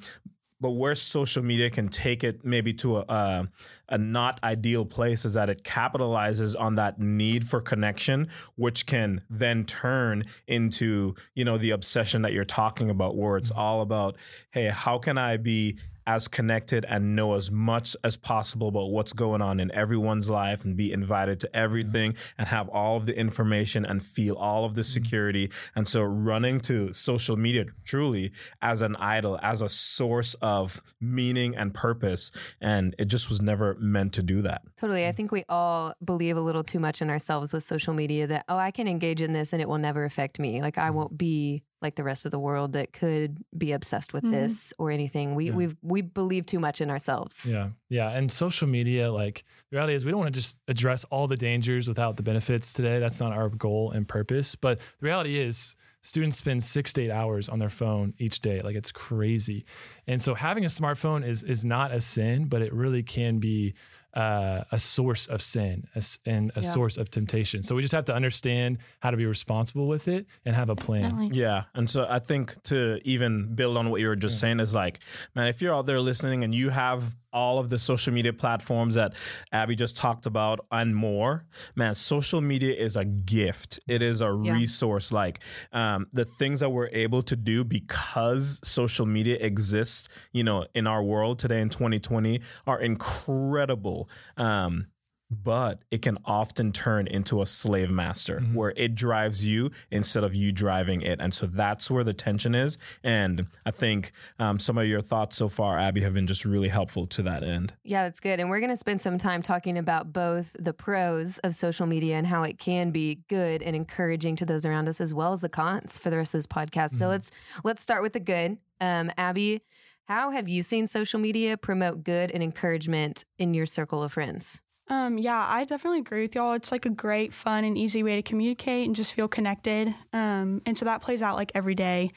but 0.61 0.71
where 0.71 0.95
social 0.95 1.43
media 1.43 1.71
can 1.71 1.89
take 1.89 2.25
it 2.25 2.45
maybe 2.45 2.73
to 2.75 2.99
a, 2.99 3.05
a 3.09 3.49
a 3.91 3.99
not 3.99 4.39
ideal 4.43 4.85
place 4.85 5.25
is 5.25 5.35
that 5.35 5.49
it 5.49 5.63
capitalizes 5.63 6.59
on 6.59 6.75
that 6.75 6.99
need 7.01 7.47
for 7.47 7.61
connection, 7.61 8.29
which 8.57 8.85
can 8.87 9.23
then 9.31 9.65
turn 9.65 10.25
into 10.47 11.15
you 11.35 11.45
know 11.45 11.59
the 11.59 11.71
obsession 11.71 12.23
that 12.23 12.33
you're 12.33 12.45
talking 12.45 12.91
about, 12.91 13.17
where 13.17 13.37
it's 13.37 13.51
mm-hmm. 13.51 13.61
all 13.61 13.81
about 13.81 14.17
hey, 14.51 14.69
how 14.69 14.99
can 14.99 15.17
I 15.19 15.37
be 15.37 15.79
as 16.09 16.27
connected 16.27 16.87
and 16.89 17.15
know 17.15 17.35
as 17.35 17.51
much 17.51 17.95
as 18.03 18.17
possible 18.17 18.69
about 18.69 18.91
what's 18.91 19.13
going 19.13 19.43
on 19.43 19.61
in 19.61 19.71
everyone's 19.73 20.31
life 20.31 20.65
and 20.65 20.75
be 20.75 20.91
invited 20.91 21.39
to 21.39 21.55
everything 21.55 22.17
and 22.39 22.49
have 22.49 22.67
all 22.71 22.97
of 22.97 23.05
the 23.05 23.15
information 23.15 23.85
and 23.85 24.03
feel 24.03 24.35
all 24.35 24.65
of 24.65 24.75
the 24.75 24.81
mm-hmm. 24.81 25.05
security. 25.05 25.51
And 25.77 25.87
so 25.87 26.03
running 26.03 26.61
to 26.61 26.95
social 26.95 27.37
media 27.37 27.67
truly 27.85 28.33
as 28.63 28.81
an 28.81 28.97
idol, 28.97 29.39
as 29.43 29.61
a 29.61 29.69
source 29.69 30.33
of 30.41 30.81
meaning 30.99 31.55
and 31.55 31.75
purpose. 31.75 32.33
And 32.59 32.97
it 32.99 33.09
just 33.09 33.29
was 33.29 33.43
never 33.43 33.77
meant 33.79 34.15
to 34.15 34.23
do 34.23 34.41
that. 34.43 34.63
Totally. 34.79 35.07
I 35.07 35.13
think 35.13 35.31
we 35.31 35.45
all 35.47 35.93
believe 36.03 36.39
a 36.39 36.41
little 36.41 36.65
too 36.65 36.81
much 36.81 37.03
in 37.03 37.11
ourselves 37.11 37.53
with 37.53 37.65
social 37.65 37.93
media 37.93 38.27
that, 38.29 38.47
oh, 38.49 38.57
I 38.57 38.71
can 38.71 38.89
engage 38.89 39.21
in 39.21 39.35
this 39.35 39.53
and 39.53 39.61
it 39.61 39.69
will 39.69 39.77
never 39.77 40.07
affect 40.07 40.39
me. 40.39 40.63
Like, 40.63 40.79
I 40.79 40.87
mm-hmm. 40.87 40.97
won't 40.97 41.19
be 41.19 41.65
like 41.81 41.95
the 41.95 42.03
rest 42.05 42.25
of 42.25 42.31
the 42.31 42.39
world 42.39 42.73
that 42.73 42.93
could 42.93 43.39
be 43.57 43.73
obsessed 43.73 44.13
with 44.13 44.25
Mhm. 44.25 44.33
this 44.33 44.73
or 44.79 44.91
anything. 44.91 45.35
We, 45.35 45.47
Yeah. 45.47 45.55
we 45.55 45.69
we 45.83 46.01
believe 46.03 46.45
too 46.47 46.59
much 46.59 46.81
in 46.81 46.91
ourselves. 46.91 47.47
Yeah. 47.47 47.71
Yeah. 47.89 48.11
And 48.11 48.31
social 48.33 48.67
media, 48.69 49.13
like 49.13 49.45
the 49.71 49.77
reality 49.77 49.95
is 49.95 50.05
we 50.05 50.11
don't 50.11 50.21
want 50.21 50.33
to 50.35 50.39
just 50.41 50.57
address 50.67 51.05
all 51.05 51.27
the 51.29 51.37
dangers 51.37 51.87
without 51.89 52.17
the 52.17 52.23
benefits 52.23 52.73
today. 52.73 52.99
That's 52.99 53.21
not 53.21 53.33
our 53.33 53.49
goal 53.49 53.91
and 53.93 54.09
purpose. 54.09 54.57
But 54.57 54.81
the 54.81 54.85
reality 55.07 55.39
is 55.39 55.77
students 56.03 56.37
spend 56.37 56.63
six 56.63 56.93
to 56.95 57.03
eight 57.03 57.11
hours 57.11 57.49
on 57.49 57.59
their 57.59 57.69
phone 57.69 58.15
each 58.19 58.41
day. 58.41 58.61
Like 58.63 58.77
it's 58.77 58.93
crazy. 58.93 59.65
And 60.07 60.21
so 60.23 60.35
having 60.35 60.65
a 60.65 60.69
smartphone 60.69 61.25
is 61.27 61.43
is 61.43 61.65
not 61.65 61.93
a 61.93 62.01
sin, 62.01 62.47
but 62.47 62.63
it 62.63 62.73
really 62.73 63.03
can 63.03 63.39
be 63.39 63.75
uh, 64.15 64.65
a 64.73 64.79
source 64.79 65.27
of 65.27 65.41
sin 65.43 65.87
and 66.27 66.51
a 66.57 66.61
Yeah. 66.61 66.69
source 66.69 66.97
of 66.97 67.11
temptation. 67.11 67.63
So 67.63 67.75
we 67.75 67.83
just 67.83 67.95
have 67.95 68.07
to 68.07 68.15
understand 68.15 68.79
how 69.01 69.11
to 69.11 69.17
be 69.17 69.27
responsible 69.27 69.87
with 69.87 70.09
it 70.09 70.27
and 70.45 70.57
have 70.57 70.71
a 70.71 70.77
plan. 70.77 71.03
Definitely. 71.11 71.39
Yeah. 71.39 71.65
And 71.75 71.89
so 71.89 72.07
I 72.09 72.19
think 72.19 72.61
to 72.65 73.01
even 73.05 73.55
build 73.55 73.77
on 73.77 73.91
what 73.91 74.01
you 74.01 74.09
were 74.09 74.17
just 74.17 74.41
saying 74.41 74.61
is 74.61 74.75
like, 74.75 75.01
man, 75.35 75.47
if 75.49 75.61
you're 75.63 75.75
out 75.75 75.87
there 75.87 76.01
listening 76.01 76.43
and 76.45 76.55
you 76.55 76.71
have 76.71 77.15
all 77.31 77.59
of 77.59 77.69
the 77.69 77.79
social 77.79 78.13
media 78.13 78.33
platforms 78.33 78.95
that 78.95 79.13
Abby 79.53 79.77
just 79.77 79.97
talked 79.99 80.25
about 80.25 80.61
and 80.73 80.97
more, 80.97 81.45
man, 81.77 81.95
social 81.95 82.41
media 82.41 82.75
is 82.75 82.97
a 82.97 83.05
gift. 83.05 83.79
It 83.87 84.01
is 84.01 84.23
a 84.23 84.41
Yeah. 84.43 84.55
resource. 84.55 85.13
Like 85.13 85.41
um, 85.73 86.07
the 86.15 86.25
things 86.25 86.61
that 86.61 86.71
we're 86.71 86.89
able 86.89 87.21
to 87.23 87.37
do 87.37 87.65
because 87.65 88.59
social 88.65 89.05
media 89.05 89.37
exists, 89.41 90.09
you 90.33 90.43
know, 90.43 90.67
in 90.75 90.87
our 90.87 91.03
world 91.03 91.38
today 91.38 91.61
in 91.61 91.69
2020 91.69 92.41
are 92.67 92.81
incredible. 92.81 93.98
Um, 94.37 94.87
but 95.31 95.81
it 95.90 96.00
can 96.00 96.17
often 96.25 96.73
turn 96.73 97.07
into 97.07 97.43
a 97.43 97.47
slave 97.47 97.90
master 97.90 98.40
Mhm. 98.40 98.55
where 98.55 98.73
it 98.78 98.95
drives 98.95 99.45
you 99.45 99.71
instead 99.90 100.25
of 100.25 100.35
you 100.35 100.52
driving 100.52 101.02
it. 101.02 101.21
And 101.21 101.35
so 101.35 101.45
that's 101.45 101.90
where 101.90 102.02
the 102.02 102.14
tension 102.14 102.55
is. 102.55 102.78
And 103.05 103.47
I 103.67 103.71
think 103.71 104.12
um, 104.38 104.59
some 104.59 104.78
of 104.78 104.87
your 104.87 105.02
thoughts 105.02 105.37
so 105.37 105.49
far, 105.50 105.78
Abby, 105.78 106.00
have 106.00 106.14
been 106.14 106.26
just 106.26 106.47
really 106.47 106.69
helpful 106.71 107.07
to 107.09 107.23
that 107.25 107.43
end. 107.45 107.75
Yeah, 107.85 108.05
that's 108.05 108.21
good. 108.21 108.40
And 108.40 108.49
we're 108.49 108.61
going 108.61 108.71
to 108.71 108.76
spend 108.76 109.02
some 109.02 109.19
time 109.19 109.43
talking 109.43 109.76
about 109.76 110.14
both 110.14 110.57
the 110.59 110.73
pros 110.73 111.37
of 111.45 111.55
social 111.55 111.85
media 111.87 112.17
and 112.17 112.26
how 112.26 112.43
it 112.45 112.59
can 112.59 112.90
be 112.90 113.17
good 113.28 113.62
and 113.62 113.76
encouraging 113.76 114.35
to 114.37 114.47
those 114.47 114.64
around 114.64 114.88
us, 114.88 114.99
as 114.99 115.12
well 115.12 115.35
as 115.35 115.43
the 115.43 115.50
cons 115.50 115.99
for 115.99 116.09
the 116.09 116.17
rest 116.17 116.33
of 116.33 116.38
this 116.38 116.47
podcast. 116.47 116.93
So 116.93 117.05
Mhm. 117.05 117.09
let's 117.11 117.31
let's 117.64 117.83
start 117.83 118.00
with 118.02 118.14
the 118.14 118.21
good. 118.21 118.57
Um, 118.81 119.11
Abby, 119.19 119.61
how 120.09 120.31
have 120.31 120.49
you 120.49 120.62
seen 120.62 120.87
social 120.87 121.21
media 121.21 121.59
promote 121.59 122.03
good 122.03 122.31
and 122.31 122.43
encouragement 122.43 123.27
in 123.38 123.53
your 123.53 123.67
circle 123.67 124.03
of 124.03 124.12
friends? 124.12 124.62
Um, 124.88 125.19
yeah, 125.19 125.47
I 125.47 125.65
definitely 125.65 125.99
agree 125.99 126.23
with 126.23 126.35
y'all. 126.35 126.55
It's 126.55 126.73
like 126.73 126.87
a 126.87 126.91
great, 126.91 127.35
fun, 127.35 127.62
and 127.65 127.77
easy 127.77 128.03
way 128.03 128.17
to 128.17 128.23
communicate 128.23 128.87
and 128.87 128.97
just 128.97 129.12
feel 129.12 129.29
connected. 129.29 129.95
Um, 130.15 130.62
and 130.65 130.79
so 130.79 130.87
that 130.87 131.03
plays 131.03 131.23
out 131.23 131.37
like 131.37 131.53
every 131.55 131.75
day. 131.75 132.11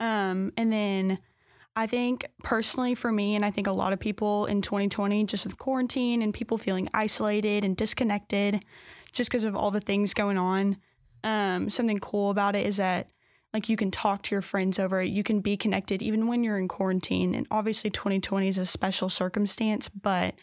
Um, 0.00 0.52
and 0.56 0.72
then 0.72 1.20
I 1.76 1.86
think 1.86 2.26
personally 2.42 2.96
for 2.96 3.12
me, 3.12 3.36
and 3.36 3.44
I 3.44 3.52
think 3.52 3.68
a 3.68 3.72
lot 3.72 3.92
of 3.92 4.00
people 4.00 4.46
in 4.46 4.60
2020, 4.60 5.24
just 5.26 5.46
with 5.46 5.56
quarantine 5.56 6.22
and 6.22 6.34
people 6.34 6.58
feeling 6.58 6.88
isolated 6.92 7.62
and 7.62 7.76
disconnected 7.76 8.64
just 9.12 9.30
because 9.30 9.44
of 9.44 9.54
all 9.54 9.70
the 9.70 9.80
things 9.80 10.14
going 10.14 10.36
on, 10.36 10.78
um, 11.22 11.70
something 11.70 12.00
cool 12.00 12.30
about 12.30 12.56
it 12.56 12.66
is 12.66 12.78
that 12.78 13.08
like 13.56 13.70
you 13.70 13.76
can 13.76 13.90
talk 13.90 14.20
to 14.22 14.34
your 14.34 14.42
friends 14.42 14.78
over 14.78 15.00
it. 15.00 15.08
You 15.08 15.22
can 15.22 15.40
be 15.40 15.56
connected 15.56 16.02
even 16.02 16.26
when 16.28 16.44
you're 16.44 16.58
in 16.58 16.68
quarantine. 16.68 17.34
And 17.34 17.46
obviously 17.50 17.88
2020 17.90 18.48
is 18.48 18.58
a 18.58 18.66
special 18.66 19.08
circumstance, 19.08 19.88
but 19.88 20.34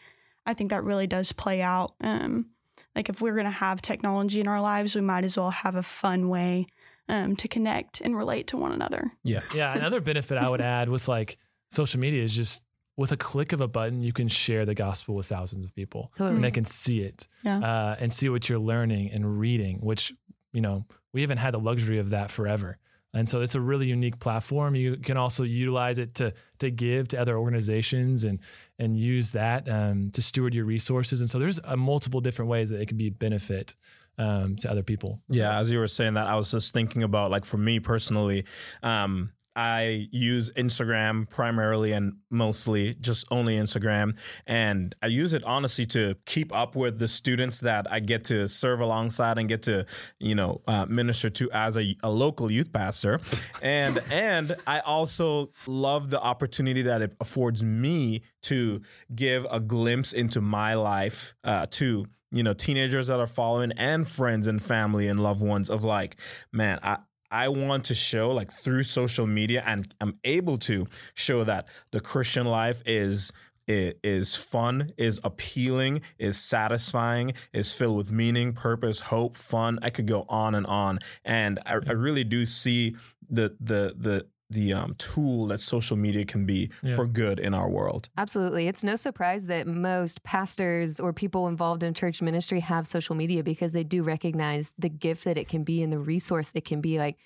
I 0.47 0.55
think 0.55 0.71
that 0.71 0.83
really 0.83 1.05
does 1.05 1.31
play 1.31 1.61
out. 1.61 1.93
Um, 2.01 2.47
like 2.95 3.09
if 3.09 3.21
we're 3.21 3.33
going 3.35 3.45
to 3.45 3.51
have 3.51 3.81
technology 3.83 4.39
in 4.41 4.47
our 4.47 4.59
lives, 4.61 4.95
we 4.95 5.01
might 5.01 5.23
as 5.25 5.37
well 5.37 5.51
have 5.51 5.75
a 5.75 5.83
fun 5.83 6.27
way 6.27 6.65
um, 7.07 7.35
to 7.35 7.47
connect 7.47 8.01
and 8.01 8.17
relate 8.17 8.47
to 8.47 8.57
one 8.57 8.71
another. 8.71 9.11
Yeah. 9.23 9.41
Yeah, 9.53 9.75
another 9.77 10.01
benefit 10.01 10.37
I 10.39 10.49
would 10.49 10.61
add 10.61 10.89
with 10.89 11.07
like 11.07 11.37
social 11.69 11.99
media 11.99 12.23
is 12.23 12.35
just 12.35 12.63
with 12.97 13.11
a 13.11 13.17
click 13.17 13.53
of 13.53 13.61
a 13.61 13.67
button, 13.67 14.01
you 14.01 14.13
can 14.13 14.27
share 14.27 14.65
the 14.65 14.75
gospel 14.75 15.13
with 15.15 15.27
thousands 15.27 15.65
of 15.65 15.73
people, 15.75 16.11
Totally. 16.17 16.35
and 16.35 16.43
they 16.43 16.51
can 16.51 16.65
see 16.65 17.01
it 17.01 17.27
Yeah. 17.43 17.59
uh, 17.59 17.95
and 17.99 18.11
see 18.11 18.29
what 18.29 18.47
you're 18.49 18.59
learning 18.59 19.11
and 19.11 19.39
reading. 19.39 19.79
Which 19.81 20.13
you 20.51 20.61
know 20.61 20.85
we 21.11 21.21
haven't 21.21 21.39
had 21.39 21.53
the 21.53 21.59
luxury 21.59 21.97
of 21.99 22.11
that 22.11 22.29
forever. 22.31 22.77
And 23.13 23.29
so 23.29 23.41
it's 23.41 23.55
a 23.55 23.61
really 23.61 23.87
unique 23.87 24.19
platform. 24.19 24.75
You 24.75 24.97
can 24.97 25.17
also 25.17 25.43
utilize 25.43 25.99
it 25.99 26.15
to 26.15 26.33
to 26.59 26.71
give 26.71 27.09
to 27.09 27.21
other 27.21 27.37
organizations 27.37 28.23
and 28.23 28.39
and 28.79 28.97
use 28.97 29.33
that 29.33 29.69
um, 29.69 30.09
to 30.11 30.21
steward 30.21 30.55
your 30.55 30.65
resources. 30.65 31.21
And 31.21 31.29
so 31.29 31.37
there's 31.37 31.59
a 31.63 31.77
multiple 31.77 32.21
different 32.21 32.49
ways 32.49 32.69
that 32.71 32.81
it 32.81 32.87
can 32.87 32.97
be 32.97 33.09
benefit 33.09 33.75
um, 34.17 34.55
to 34.57 34.69
other 34.69 34.83
people. 34.83 35.21
Yeah, 35.29 35.59
as 35.59 35.71
you 35.71 35.79
were 35.79 35.87
saying 35.87 36.15
that, 36.15 36.27
I 36.27 36.35
was 36.35 36.51
just 36.51 36.73
thinking 36.73 37.03
about 37.03 37.31
like 37.31 37.45
for 37.45 37.57
me 37.57 37.79
personally, 37.79 38.45
um, 38.81 39.31
I 39.55 40.07
use 40.11 40.51
Instagram 40.51 41.29
primarily 41.29 41.91
and 41.91 42.13
mostly 42.29 42.95
just 42.95 43.27
only 43.31 43.57
Instagram. 43.57 44.17
And 44.47 44.95
I 45.01 45.07
use 45.07 45.33
it 45.33 45.43
honestly 45.43 45.85
to 45.87 46.15
keep 46.25 46.53
up 46.53 46.75
with 46.75 46.99
the 46.99 47.07
students 47.07 47.59
that 47.59 47.91
I 47.91 47.99
get 47.99 48.23
to 48.25 48.47
serve 48.47 48.79
alongside 48.79 49.37
and 49.37 49.47
get 49.47 49.63
to, 49.63 49.85
you 50.19 50.35
know, 50.35 50.61
uh, 50.67 50.85
minister 50.87 51.29
to 51.29 51.51
as 51.51 51.77
a, 51.77 51.95
a, 52.03 52.09
local 52.09 52.49
youth 52.51 52.71
pastor. 52.71 53.19
And 53.61 53.99
and 54.11 54.55
I 54.65 54.79
also 54.79 55.51
love 55.67 56.09
the 56.09 56.21
opportunity 56.21 56.83
that 56.83 57.01
it 57.01 57.15
affords 57.19 57.63
me 57.63 58.21
to 58.43 58.81
give 59.13 59.45
a 59.49 59.59
glimpse 59.59 60.13
into 60.13 60.41
my 60.41 60.73
life 60.75 61.35
uh, 61.43 61.65
to 61.71 62.05
you 62.31 62.43
know 62.43 62.53
teenagers 62.53 63.07
that 63.07 63.19
are 63.19 63.27
following 63.27 63.71
and 63.73 64.07
friends 64.07 64.47
and 64.47 64.61
family 64.61 65.07
and 65.07 65.19
loved 65.19 65.45
ones 65.45 65.69
of 65.69 65.83
like 65.83 66.17
man 66.51 66.79
i 66.81 66.97
I 67.33 67.47
want 67.47 67.85
to 67.85 67.95
show 67.95 68.29
like 68.31 68.51
through 68.51 68.83
social 68.83 69.25
media 69.25 69.63
and 69.65 69.91
I'm 69.99 70.19
able 70.23 70.57
to 70.59 70.85
show 71.15 71.43
that 71.43 71.67
the 71.91 71.99
Christian 71.99 72.45
life 72.45 72.83
is 72.85 73.31
is 73.67 74.35
fun, 74.35 74.89
is 74.97 75.21
appealing, 75.23 76.01
is 76.19 76.37
satisfying, 76.37 77.33
is 77.53 77.73
filled 77.73 77.95
with 77.95 78.11
meaning, 78.11 78.51
purpose, 78.51 78.99
hope, 78.99 79.37
fun. 79.37 79.79
I 79.81 79.89
could 79.89 80.05
go 80.05 80.25
on 80.27 80.53
and 80.53 80.65
on, 80.67 80.99
and 81.23 81.59
I, 81.65 81.75
I 81.87 81.93
really 81.93 82.25
do 82.25 82.45
see 82.45 82.95
the 83.29 83.55
the 83.59 83.95
the 83.97 84.27
the 84.49 84.73
um, 84.73 84.95
tool 84.97 85.47
that 85.47 85.59
social 85.59 85.97
media 85.97 86.25
can 86.25 86.45
be 86.45 86.69
yeah. 86.81 86.95
for 86.95 87.07
good 87.07 87.39
in 87.39 87.53
our 87.53 87.69
world. 87.69 88.09
Absolutely. 88.17 88.67
It's 88.67 88.83
no 88.83 88.95
surprise 88.95 89.47
that 89.47 89.67
most 89.67 90.23
pastors 90.23 90.99
or 90.99 91.11
people 91.13 91.47
involved 91.47 91.83
in 91.83 91.93
church 91.93 92.21
ministry 92.21 92.59
have 92.59 92.85
social 92.85 93.15
media 93.15 93.43
because 93.43 93.73
they 93.73 93.83
do 93.83 94.03
recognize 94.03 94.73
the 94.77 94.89
gift 94.89 95.23
that 95.23 95.37
it 95.37 95.47
can 95.47 95.63
be 95.63 95.81
and 95.81 95.91
the 95.91 95.99
resource 95.99 96.51
it 96.53 96.65
can 96.65 96.81
be. 96.81 96.99
Like, 96.99 97.17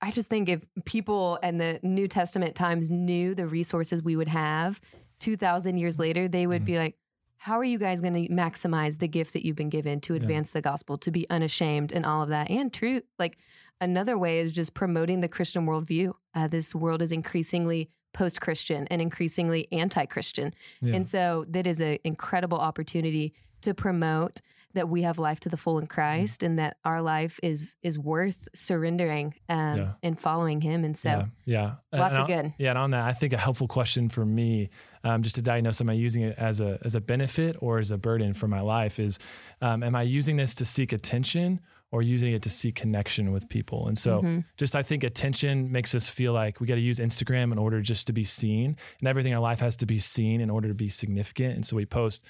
I 0.00 0.10
just 0.10 0.28
think 0.28 0.48
if 0.48 0.64
people 0.84 1.38
and 1.42 1.60
the 1.60 1.78
New 1.82 2.08
Testament 2.08 2.56
times 2.56 2.90
knew 2.90 3.34
the 3.34 3.46
resources 3.46 4.02
we 4.02 4.16
would 4.16 4.28
have 4.28 4.80
2,000 5.20 5.78
years 5.78 5.98
later, 5.98 6.26
they 6.26 6.46
would 6.46 6.62
mm-hmm. 6.62 6.64
be 6.64 6.78
like, 6.78 6.96
how 7.36 7.58
are 7.58 7.64
you 7.64 7.78
guys 7.78 8.00
going 8.00 8.14
to 8.14 8.32
maximize 8.32 8.98
the 8.98 9.08
gift 9.08 9.32
that 9.32 9.44
you've 9.44 9.56
been 9.56 9.68
given 9.68 10.00
to 10.00 10.14
advance 10.14 10.50
yeah. 10.50 10.58
the 10.58 10.62
gospel, 10.62 10.96
to 10.98 11.10
be 11.10 11.28
unashamed 11.28 11.90
and 11.90 12.06
all 12.06 12.22
of 12.22 12.28
that? 12.28 12.50
And 12.50 12.72
true, 12.72 13.02
like 13.18 13.36
Another 13.82 14.16
way 14.16 14.38
is 14.38 14.52
just 14.52 14.74
promoting 14.74 15.22
the 15.22 15.28
Christian 15.28 15.66
worldview. 15.66 16.12
Uh, 16.36 16.46
this 16.46 16.72
world 16.72 17.02
is 17.02 17.10
increasingly 17.10 17.90
post 18.14 18.40
Christian 18.40 18.86
and 18.92 19.02
increasingly 19.02 19.66
anti 19.72 20.06
Christian. 20.06 20.54
Yeah. 20.80 20.94
And 20.94 21.08
so 21.08 21.44
that 21.48 21.66
is 21.66 21.80
an 21.80 21.98
incredible 22.04 22.58
opportunity 22.58 23.34
to 23.62 23.74
promote 23.74 24.40
that 24.74 24.88
we 24.88 25.02
have 25.02 25.18
life 25.18 25.40
to 25.40 25.48
the 25.48 25.56
full 25.56 25.78
in 25.78 25.88
Christ 25.88 26.40
mm. 26.40 26.46
and 26.46 26.58
that 26.60 26.76
our 26.84 27.02
life 27.02 27.40
is 27.42 27.74
is 27.82 27.98
worth 27.98 28.46
surrendering 28.54 29.34
um, 29.48 29.78
yeah. 29.78 29.92
and 30.04 30.18
following 30.18 30.60
Him. 30.60 30.84
And 30.84 30.96
so, 30.96 31.26
yeah, 31.44 31.74
yeah. 31.92 32.00
lots 32.00 32.16
and 32.16 32.22
of 32.22 32.28
good. 32.28 32.54
Yeah, 32.58 32.70
and 32.70 32.78
on 32.78 32.90
that, 32.92 33.04
I 33.04 33.12
think 33.12 33.32
a 33.32 33.36
helpful 33.36 33.66
question 33.66 34.08
for 34.08 34.24
me, 34.24 34.70
um, 35.02 35.22
just 35.22 35.34
to 35.34 35.42
diagnose, 35.42 35.80
am 35.80 35.90
I 35.90 35.94
using 35.94 36.22
it 36.22 36.38
as 36.38 36.60
a 36.60 36.78
as 36.84 36.94
a 36.94 37.00
benefit 37.00 37.56
or 37.58 37.80
as 37.80 37.90
a 37.90 37.98
burden 37.98 38.32
for 38.32 38.46
my 38.46 38.60
life? 38.60 39.00
Is 39.00 39.18
um, 39.60 39.82
am 39.82 39.96
I 39.96 40.02
using 40.02 40.36
this 40.36 40.54
to 40.56 40.64
seek 40.64 40.92
attention 40.92 41.60
or 41.92 42.02
using 42.02 42.32
it 42.32 42.42
to 42.42 42.50
seek 42.50 42.74
connection 42.74 43.32
with 43.32 43.48
people. 43.48 43.86
And 43.86 43.96
so 43.96 44.18
mm-hmm. 44.18 44.40
just 44.56 44.74
I 44.74 44.82
think 44.82 45.04
attention 45.04 45.70
makes 45.70 45.94
us 45.94 46.08
feel 46.08 46.32
like 46.32 46.58
we 46.58 46.66
got 46.66 46.76
to 46.76 46.80
use 46.80 46.98
Instagram 46.98 47.52
in 47.52 47.58
order 47.58 47.80
just 47.82 48.06
to 48.06 48.14
be 48.14 48.24
seen. 48.24 48.76
And 48.98 49.08
everything 49.08 49.32
in 49.32 49.36
our 49.36 49.42
life 49.42 49.60
has 49.60 49.76
to 49.76 49.86
be 49.86 49.98
seen 49.98 50.40
in 50.40 50.50
order 50.50 50.68
to 50.68 50.74
be 50.74 50.88
significant. 50.88 51.54
And 51.54 51.66
so 51.66 51.76
we 51.76 51.84
post 51.84 52.24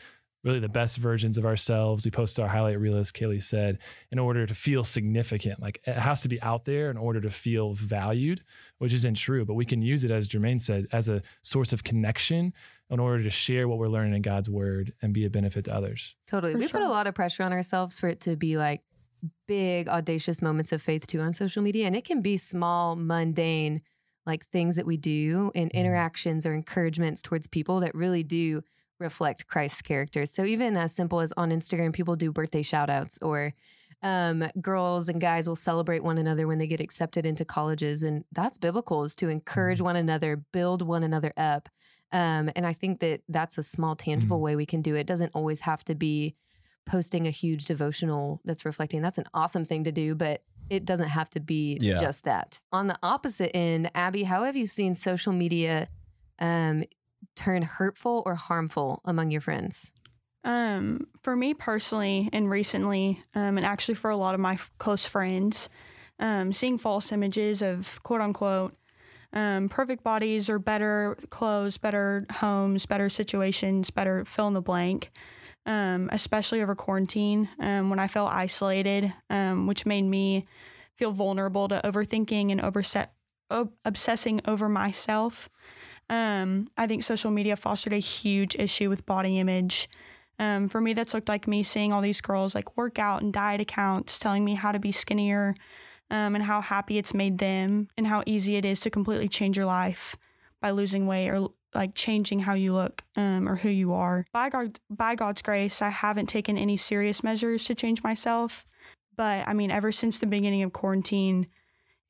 really 0.45 0.59
the 0.59 0.69
best 0.69 0.99
versions 0.99 1.39
of 1.39 1.47
ourselves. 1.47 2.05
We 2.05 2.11
post 2.11 2.41
our 2.41 2.49
highlight 2.49 2.81
reel, 2.81 2.97
as 2.97 3.13
Kaylee 3.13 3.43
said, 3.43 3.79
in 4.11 4.19
order 4.19 4.45
to 4.45 4.55
feel 4.55 4.83
significant. 4.83 5.63
Like 5.63 5.81
it 5.87 5.95
has 5.95 6.23
to 6.23 6.29
be 6.29 6.43
out 6.43 6.65
there 6.65 6.91
in 6.91 6.97
order 6.97 7.21
to 7.21 7.31
feel 7.31 7.75
valued, 7.75 8.43
which 8.79 8.93
isn't 8.93 9.15
true. 9.15 9.45
But 9.45 9.55
we 9.55 9.65
can 9.65 9.81
use 9.83 10.03
it, 10.03 10.11
as 10.11 10.27
Jermaine 10.27 10.61
said, 10.61 10.89
as 10.91 11.09
a 11.09 11.23
source 11.43 11.73
of 11.73 11.85
connection 11.85 12.53
in 12.91 12.99
order 12.99 13.23
to 13.23 13.31
share 13.31 13.69
what 13.69 13.79
we're 13.79 13.89
learning 13.89 14.15
in 14.15 14.23
God's 14.23 14.51
word 14.51 14.93
and 15.01 15.15
be 15.15 15.25
a 15.25 15.31
benefit 15.31 15.67
to 15.67 15.75
others. 15.75 16.17
Totally. 16.27 16.53
For 16.55 16.59
we 16.59 16.67
sure. 16.67 16.81
put 16.81 16.87
a 16.87 16.91
lot 16.91 17.07
of 17.07 17.15
pressure 17.15 17.45
on 17.45 17.53
ourselves 17.53 18.01
for 18.01 18.09
it 18.09 18.21
to 18.23 18.37
be 18.37 18.57
like 18.59 18.83
big, 19.47 19.89
audacious 19.89 20.43
moments 20.43 20.73
of 20.73 20.83
faith 20.83 21.07
too 21.07 21.21
on 21.21 21.33
social 21.33 21.63
media. 21.63 21.87
And 21.87 21.97
it 21.97 22.05
can 22.05 22.21
be 22.21 22.37
small, 22.37 22.97
mundane, 22.97 23.83
like 24.27 24.47
things 24.47 24.77
that 24.77 24.87
we 24.87 24.97
do 24.97 25.51
and 25.55 25.71
mm-hmm. 25.71 25.79
interactions 25.79 26.47
or 26.47 26.53
encouragements 26.55 27.23
towards 27.23 27.47
people 27.47 27.81
that 27.81 27.95
really 27.95 28.23
do 28.23 28.63
reflect 28.99 29.47
Christ's 29.47 29.83
character. 29.83 30.27
So 30.27 30.45
even 30.45 30.77
as 30.77 30.95
simple 30.95 31.21
as 31.21 31.33
on 31.37 31.51
Instagram, 31.51 31.93
people 31.93 32.17
do 32.17 32.33
birthday 32.33 32.63
shout 32.63 32.89
outs 32.89 33.19
or 33.21 33.53
um, 34.03 34.45
girls 34.61 35.09
and 35.09 35.21
guys 35.21 35.49
will 35.49 35.57
celebrate 35.57 36.03
one 36.03 36.19
another 36.19 36.47
when 36.47 36.59
they 36.59 36.67
get 36.67 36.81
accepted 36.81 37.25
into 37.25 37.45
colleges. 37.45 38.03
And 38.03 38.25
that's 38.33 38.59
biblical 38.59 39.05
is 39.05 39.15
to 39.17 39.29
encourage 39.29 39.79
mm-hmm. 39.79 39.87
one 39.87 39.97
another, 39.97 40.37
build 40.37 40.83
one 40.83 41.03
another 41.03 41.33
up. 41.37 41.69
Um, 42.13 42.51
and 42.55 42.67
I 42.67 42.73
think 42.73 43.01
that 43.01 43.23
that's 43.29 43.59
a 43.59 43.63
small, 43.63 43.97
tangible 43.97 44.37
mm-hmm. 44.37 44.45
way 44.45 44.57
we 44.57 44.67
can 44.67 44.83
do 44.83 44.95
it. 44.97 45.01
it. 45.01 45.07
Doesn't 45.07 45.33
always 45.35 45.61
have 45.61 45.85
to 45.85 45.95
be 45.95 46.35
posting 46.85 47.27
a 47.27 47.31
huge 47.31 47.65
devotional 47.65 48.41
that's 48.45 48.65
reflecting. 48.65 49.03
That's 49.03 49.19
an 49.19 49.27
awesome 49.35 49.65
thing 49.65 49.85
to 49.85 49.93
do, 49.93 50.15
but 50.15 50.43
it 50.71 50.85
doesn't 50.85 51.09
have 51.09 51.31
to 51.31 51.41
be 51.41 51.79
yeah. 51.81 52.01
just 52.01 52.25
that. 52.25 52.59
On 52.73 52.87
the 52.87 52.99
opposite 53.03 53.55
end, 53.55 53.91
Abby, 53.95 54.25
how 54.25 54.45
have 54.45 54.57
you 54.57 54.67
seen 54.67 54.95
social 54.95 55.33
media 55.33 55.89
um, 56.39 56.85
turn 57.37 57.63
hurtful 57.63 58.23
or 58.27 58.35
harmful 58.35 59.01
among 59.05 59.31
your 59.31 59.41
friends? 59.41 59.93
Um, 60.45 61.07
for 61.23 61.37
me 61.37 61.55
personally, 61.55 62.29
and 62.33 62.51
recently, 62.51 63.23
um, 63.35 63.59
and 63.59 63.67
actually 63.67 63.95
for 63.95 64.11
a 64.11 64.17
lot 64.17 64.35
of 64.35 64.41
my 64.41 64.55
f- 64.55 64.73
close 64.79 65.07
friends, 65.07 65.69
um, 66.19 66.53
seeing 66.53 66.79
false 66.79 67.13
images 67.13 67.63
of 67.63 68.03
quote 68.03 68.21
unquote 68.21 68.75
um, 69.33 69.69
perfect 69.69 70.03
bodies 70.03 70.51
or 70.51 70.59
better 70.59 71.17
clothes, 71.31 71.79
better 71.79 72.27
homes, 72.31 72.87
better 72.87 73.09
situations, 73.09 73.91
better 73.91 74.25
fill 74.25 74.49
in 74.49 74.55
the 74.55 74.61
blank 74.61 75.11
um, 75.67 76.09
especially 76.13 76.63
over 76.63 76.75
quarantine 76.75 77.49
um, 77.61 77.91
when 77.91 77.99
I 77.99 78.09
felt 78.09 78.33
isolated, 78.33 79.13
um, 79.31 79.67
which 79.67 79.87
made 79.87 80.03
me 80.03 80.45
feel 80.97 81.13
vulnerable 81.13 81.69
to 81.69 81.81
overthinking 81.85 82.51
and 82.51 82.61
overset, 82.61 83.15
ob- 83.51 83.73
obsessing 83.85 84.41
over 84.47 84.69
myself. 84.69 85.49
Um, 86.11 86.67
I 86.77 86.87
think 86.87 87.03
social 87.03 87.31
media 87.31 87.57
fostered 87.57 87.93
a 87.93 87.99
huge 87.99 88.57
issue 88.57 88.89
with 88.89 89.07
body 89.07 89.39
image. 89.39 89.89
Um, 90.39 90.69
for 90.69 90.81
me, 90.81 90.93
that's 90.93 91.15
looked 91.15 91.29
like 91.29 91.47
me 91.47 91.63
seeing 91.63 91.93
all 91.93 92.01
these 92.01 92.21
girls 92.21 92.55
like 92.55 92.77
workout 92.77 93.23
and 93.23 93.33
diet 93.33 93.61
accounts 93.61 94.19
telling 94.19 94.45
me 94.45 94.55
how 94.55 94.73
to 94.73 94.79
be 94.79 94.93
skinnier 94.93 95.55
um, 96.11 96.35
and 96.35 96.45
how 96.45 96.61
happy 96.61 96.99
it's 96.99 97.15
made 97.15 97.39
them 97.39 97.89
and 97.97 98.07
how 98.07 98.23
easy 98.27 98.57
it 98.57 98.65
is 98.65 98.81
to 98.81 98.91
completely 98.91 99.29
change 99.29 99.57
your 99.57 99.67
life 99.67 100.17
by 100.63 100.71
losing 100.71 101.07
weight 101.07 101.29
or 101.29 101.49
like 101.75 101.95
changing 101.95 102.41
how 102.41 102.55
you 102.55 102.73
look 102.73 103.03
um, 103.17 103.49
or 103.49 103.57
who 103.57 103.69
you 103.69 103.93
are. 103.93 104.27
By, 104.33 104.49
God, 104.49 104.79
by 104.89 105.15
God's 105.15 105.43
grace, 105.43 105.83
I 105.83 105.91
haven't 105.91 106.27
taken 106.27 106.57
any 106.57 106.77
serious 106.77 107.23
measures 107.23 107.65
to 107.65 107.75
change 107.75 108.03
myself. 108.03 108.65
But 109.17 109.47
I 109.47 109.53
mean, 109.53 109.71
ever 109.71 109.93
since 109.93 110.19
the 110.19 110.27
beginning 110.27 110.63
of 110.63 110.73
quarantine, 110.73 111.49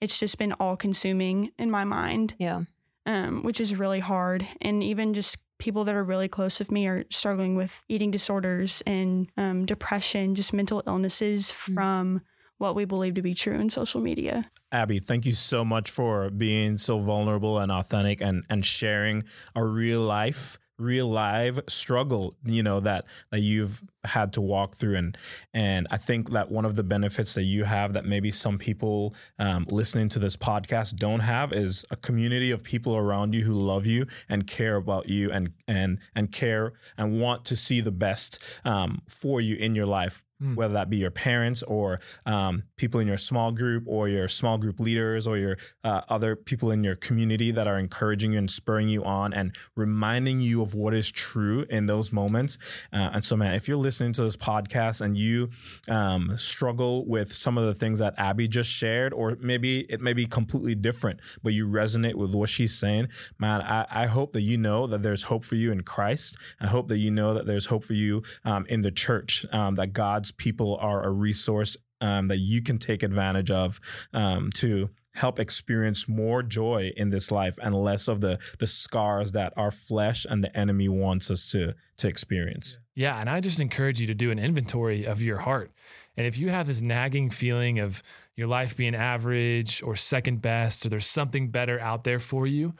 it's 0.00 0.18
just 0.20 0.38
been 0.38 0.52
all 0.54 0.76
consuming 0.76 1.50
in 1.58 1.70
my 1.70 1.84
mind. 1.84 2.34
Yeah. 2.38 2.62
Um, 3.04 3.42
which 3.42 3.60
is 3.60 3.74
really 3.74 3.98
hard. 3.98 4.46
And 4.60 4.80
even 4.80 5.12
just 5.12 5.38
people 5.58 5.82
that 5.84 5.94
are 5.94 6.04
really 6.04 6.28
close 6.28 6.60
with 6.60 6.70
me 6.70 6.86
are 6.86 7.04
struggling 7.10 7.56
with 7.56 7.82
eating 7.88 8.12
disorders 8.12 8.80
and 8.86 9.28
um, 9.36 9.66
depression, 9.66 10.36
just 10.36 10.52
mental 10.52 10.84
illnesses 10.86 11.50
mm-hmm. 11.50 11.74
from 11.74 12.22
what 12.62 12.76
we 12.76 12.84
believe 12.84 13.14
to 13.14 13.22
be 13.22 13.34
true 13.34 13.54
in 13.54 13.68
social 13.68 14.00
media. 14.00 14.48
Abby, 14.70 15.00
thank 15.00 15.26
you 15.26 15.34
so 15.34 15.64
much 15.64 15.90
for 15.90 16.30
being 16.30 16.78
so 16.78 17.00
vulnerable 17.00 17.58
and 17.58 17.72
authentic 17.72 18.22
and, 18.22 18.44
and 18.48 18.64
sharing 18.64 19.24
a 19.54 19.64
real 19.64 20.00
life 20.00 20.58
real 20.78 21.08
live 21.08 21.60
struggle 21.68 22.34
you 22.44 22.62
know 22.62 22.80
that 22.80 23.04
that 23.30 23.40
you've 23.40 23.82
had 24.04 24.32
to 24.32 24.40
walk 24.40 24.74
through 24.74 24.96
and 24.96 25.16
and 25.54 25.86
i 25.90 25.96
think 25.96 26.30
that 26.30 26.50
one 26.50 26.64
of 26.64 26.74
the 26.74 26.82
benefits 26.82 27.34
that 27.34 27.44
you 27.44 27.64
have 27.64 27.92
that 27.92 28.04
maybe 28.04 28.30
some 28.30 28.58
people 28.58 29.14
um, 29.38 29.66
listening 29.70 30.08
to 30.08 30.18
this 30.18 30.36
podcast 30.36 30.96
don't 30.96 31.20
have 31.20 31.52
is 31.52 31.84
a 31.90 31.96
community 31.96 32.50
of 32.50 32.64
people 32.64 32.96
around 32.96 33.34
you 33.34 33.44
who 33.44 33.54
love 33.54 33.86
you 33.86 34.06
and 34.28 34.46
care 34.46 34.76
about 34.76 35.08
you 35.08 35.30
and 35.30 35.52
and 35.68 35.98
and 36.14 36.32
care 36.32 36.72
and 36.96 37.20
want 37.20 37.44
to 37.44 37.56
see 37.56 37.80
the 37.80 37.92
best 37.92 38.42
um, 38.64 39.00
for 39.06 39.40
you 39.40 39.56
in 39.56 39.74
your 39.74 39.86
life 39.86 40.24
mm. 40.42 40.54
whether 40.56 40.74
that 40.74 40.90
be 40.90 40.96
your 40.96 41.10
parents 41.10 41.62
or 41.62 42.00
um, 42.26 42.64
people 42.76 43.00
in 43.00 43.06
your 43.06 43.16
small 43.16 43.52
group 43.52 43.84
or 43.86 44.08
your 44.08 44.28
small 44.28 44.58
group 44.58 44.80
leaders 44.80 45.26
or 45.26 45.36
your 45.36 45.56
uh, 45.84 46.00
other 46.08 46.34
people 46.34 46.70
in 46.70 46.82
your 46.82 46.96
community 46.96 47.50
that 47.50 47.66
are 47.66 47.78
encouraging 47.78 48.32
you 48.32 48.38
and 48.38 48.50
spurring 48.50 48.88
you 48.88 49.04
on 49.04 49.32
and 49.32 49.54
reminding 49.76 50.40
you 50.40 50.62
of 50.62 50.74
what 50.74 50.94
is 50.94 51.10
true 51.10 51.64
in 51.70 51.86
those 51.86 52.12
moments. 52.12 52.58
Uh, 52.92 53.10
and 53.12 53.24
so, 53.24 53.36
man, 53.36 53.54
if 53.54 53.68
you're 53.68 53.76
listening 53.76 53.91
listening 53.92 54.14
to 54.14 54.22
this 54.22 54.38
podcast 54.38 55.02
and 55.02 55.18
you 55.18 55.50
um, 55.86 56.32
struggle 56.38 57.04
with 57.04 57.30
some 57.30 57.58
of 57.58 57.66
the 57.66 57.74
things 57.74 57.98
that 57.98 58.14
Abby 58.16 58.48
just 58.48 58.70
shared, 58.70 59.12
or 59.12 59.36
maybe 59.38 59.80
it 59.80 60.00
may 60.00 60.14
be 60.14 60.24
completely 60.24 60.74
different, 60.74 61.20
but 61.42 61.52
you 61.52 61.66
resonate 61.66 62.14
with 62.14 62.34
what 62.34 62.48
she's 62.48 62.74
saying, 62.74 63.08
man, 63.38 63.60
I, 63.60 63.86
I 63.90 64.06
hope 64.06 64.32
that 64.32 64.40
you 64.40 64.56
know 64.56 64.86
that 64.86 65.02
there's 65.02 65.24
hope 65.24 65.44
for 65.44 65.56
you 65.56 65.70
in 65.70 65.82
Christ. 65.82 66.38
I 66.58 66.68
hope 66.68 66.88
that 66.88 66.96
you 66.96 67.10
know 67.10 67.34
that 67.34 67.44
there's 67.44 67.66
hope 67.66 67.84
for 67.84 67.92
you 67.92 68.22
um, 68.46 68.64
in 68.66 68.80
the 68.80 68.90
church, 68.90 69.44
um, 69.52 69.74
that 69.74 69.92
God's 69.92 70.32
people 70.32 70.78
are 70.80 71.04
a 71.04 71.10
resource 71.10 71.76
um, 72.00 72.28
that 72.28 72.38
you 72.38 72.62
can 72.62 72.78
take 72.78 73.02
advantage 73.02 73.50
of 73.50 73.78
um, 74.14 74.48
to 74.54 74.88
help 75.14 75.38
experience 75.38 76.08
more 76.08 76.42
joy 76.42 76.90
in 76.96 77.10
this 77.10 77.30
life 77.30 77.58
and 77.62 77.74
less 77.74 78.08
of 78.08 78.20
the 78.20 78.38
the 78.58 78.66
scars 78.66 79.32
that 79.32 79.52
our 79.56 79.70
flesh 79.70 80.26
and 80.28 80.42
the 80.42 80.56
enemy 80.56 80.88
wants 80.88 81.30
us 81.30 81.48
to 81.48 81.74
to 81.98 82.08
experience. 82.08 82.78
Yeah, 82.94 83.18
and 83.18 83.28
I 83.28 83.40
just 83.40 83.60
encourage 83.60 84.00
you 84.00 84.06
to 84.08 84.14
do 84.14 84.30
an 84.30 84.38
inventory 84.38 85.04
of 85.04 85.22
your 85.22 85.38
heart. 85.38 85.70
And 86.16 86.26
if 86.26 86.36
you 86.36 86.50
have 86.50 86.66
this 86.66 86.82
nagging 86.82 87.30
feeling 87.30 87.78
of 87.78 88.02
your 88.36 88.46
life 88.46 88.76
being 88.76 88.94
average 88.94 89.82
or 89.82 89.96
second 89.96 90.42
best, 90.42 90.84
or 90.84 90.88
there's 90.88 91.06
something 91.06 91.50
better 91.50 91.80
out 91.80 92.04
there 92.04 92.18
for 92.18 92.46
you, 92.46 92.74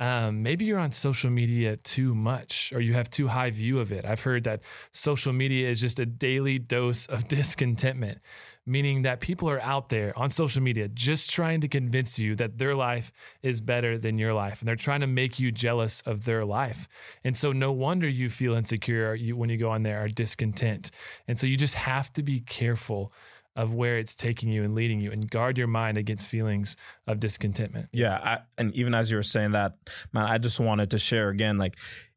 um, 0.00 0.42
maybe 0.42 0.64
you're 0.64 0.78
on 0.78 0.92
social 0.92 1.30
media 1.30 1.76
too 1.76 2.14
much 2.14 2.72
or 2.74 2.80
you 2.80 2.94
have 2.94 3.08
too 3.10 3.28
high 3.28 3.50
view 3.50 3.78
of 3.78 3.92
it. 3.92 4.04
I've 4.04 4.22
heard 4.22 4.44
that 4.44 4.62
social 4.92 5.32
media 5.32 5.68
is 5.68 5.80
just 5.80 6.00
a 6.00 6.06
daily 6.06 6.58
dose 6.58 7.06
of 7.06 7.28
discontentment 7.28 8.20
meaning 8.66 9.02
that 9.02 9.20
people 9.20 9.50
are 9.50 9.60
out 9.60 9.88
there 9.88 10.16
on 10.18 10.30
social 10.30 10.62
media 10.62 10.88
just 10.88 11.30
trying 11.30 11.60
to 11.60 11.68
convince 11.68 12.18
you 12.18 12.34
that 12.36 12.58
their 12.58 12.74
life 12.74 13.12
is 13.42 13.60
better 13.60 13.98
than 13.98 14.18
your 14.18 14.32
life. 14.32 14.60
And 14.60 14.68
they're 14.68 14.76
trying 14.76 15.00
to 15.00 15.06
make 15.06 15.38
you 15.38 15.52
jealous 15.52 16.00
of 16.02 16.24
their 16.24 16.44
life. 16.44 16.88
And 17.24 17.36
so, 17.36 17.52
no 17.52 17.72
wonder 17.72 18.08
you 18.08 18.30
feel 18.30 18.54
insecure 18.54 19.16
when 19.34 19.50
you 19.50 19.56
go 19.56 19.70
on 19.70 19.82
there 19.82 20.04
or 20.04 20.08
discontent. 20.08 20.90
And 21.28 21.38
so, 21.38 21.46
you 21.46 21.56
just 21.56 21.74
have 21.74 22.12
to 22.14 22.22
be 22.22 22.40
careful 22.40 23.12
of 23.56 23.72
where 23.72 23.98
it's 23.98 24.14
taking 24.16 24.48
you 24.48 24.64
and 24.64 24.74
leading 24.74 25.00
you 25.00 25.12
and 25.12 25.30
guard 25.30 25.56
your 25.56 25.66
mind 25.66 25.96
against 25.96 26.28
feelings 26.28 26.76
of 27.06 27.20
discontentment. 27.20 27.88
Yeah. 27.92 28.18
I, 28.22 28.38
and 28.58 28.74
even 28.74 28.94
as 28.94 29.10
you 29.10 29.16
were 29.16 29.22
saying 29.22 29.52
that, 29.52 29.76
man, 30.12 30.24
I 30.24 30.38
just 30.38 30.58
wanted 30.58 30.90
to 30.90 30.98
share 30.98 31.28
again, 31.28 31.58
like, 31.58 31.76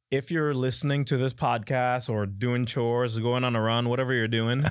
if 0.10 0.32
you're 0.32 0.54
listening 0.54 1.04
to 1.06 1.18
this 1.18 1.34
podcast 1.34 2.10
or 2.10 2.26
doing 2.26 2.66
chores, 2.66 3.20
going 3.20 3.44
on 3.44 3.56
a 3.58 3.62
run, 3.62 3.90
whatever 3.90 4.14
you're 4.14 4.28
doing, 4.30 4.64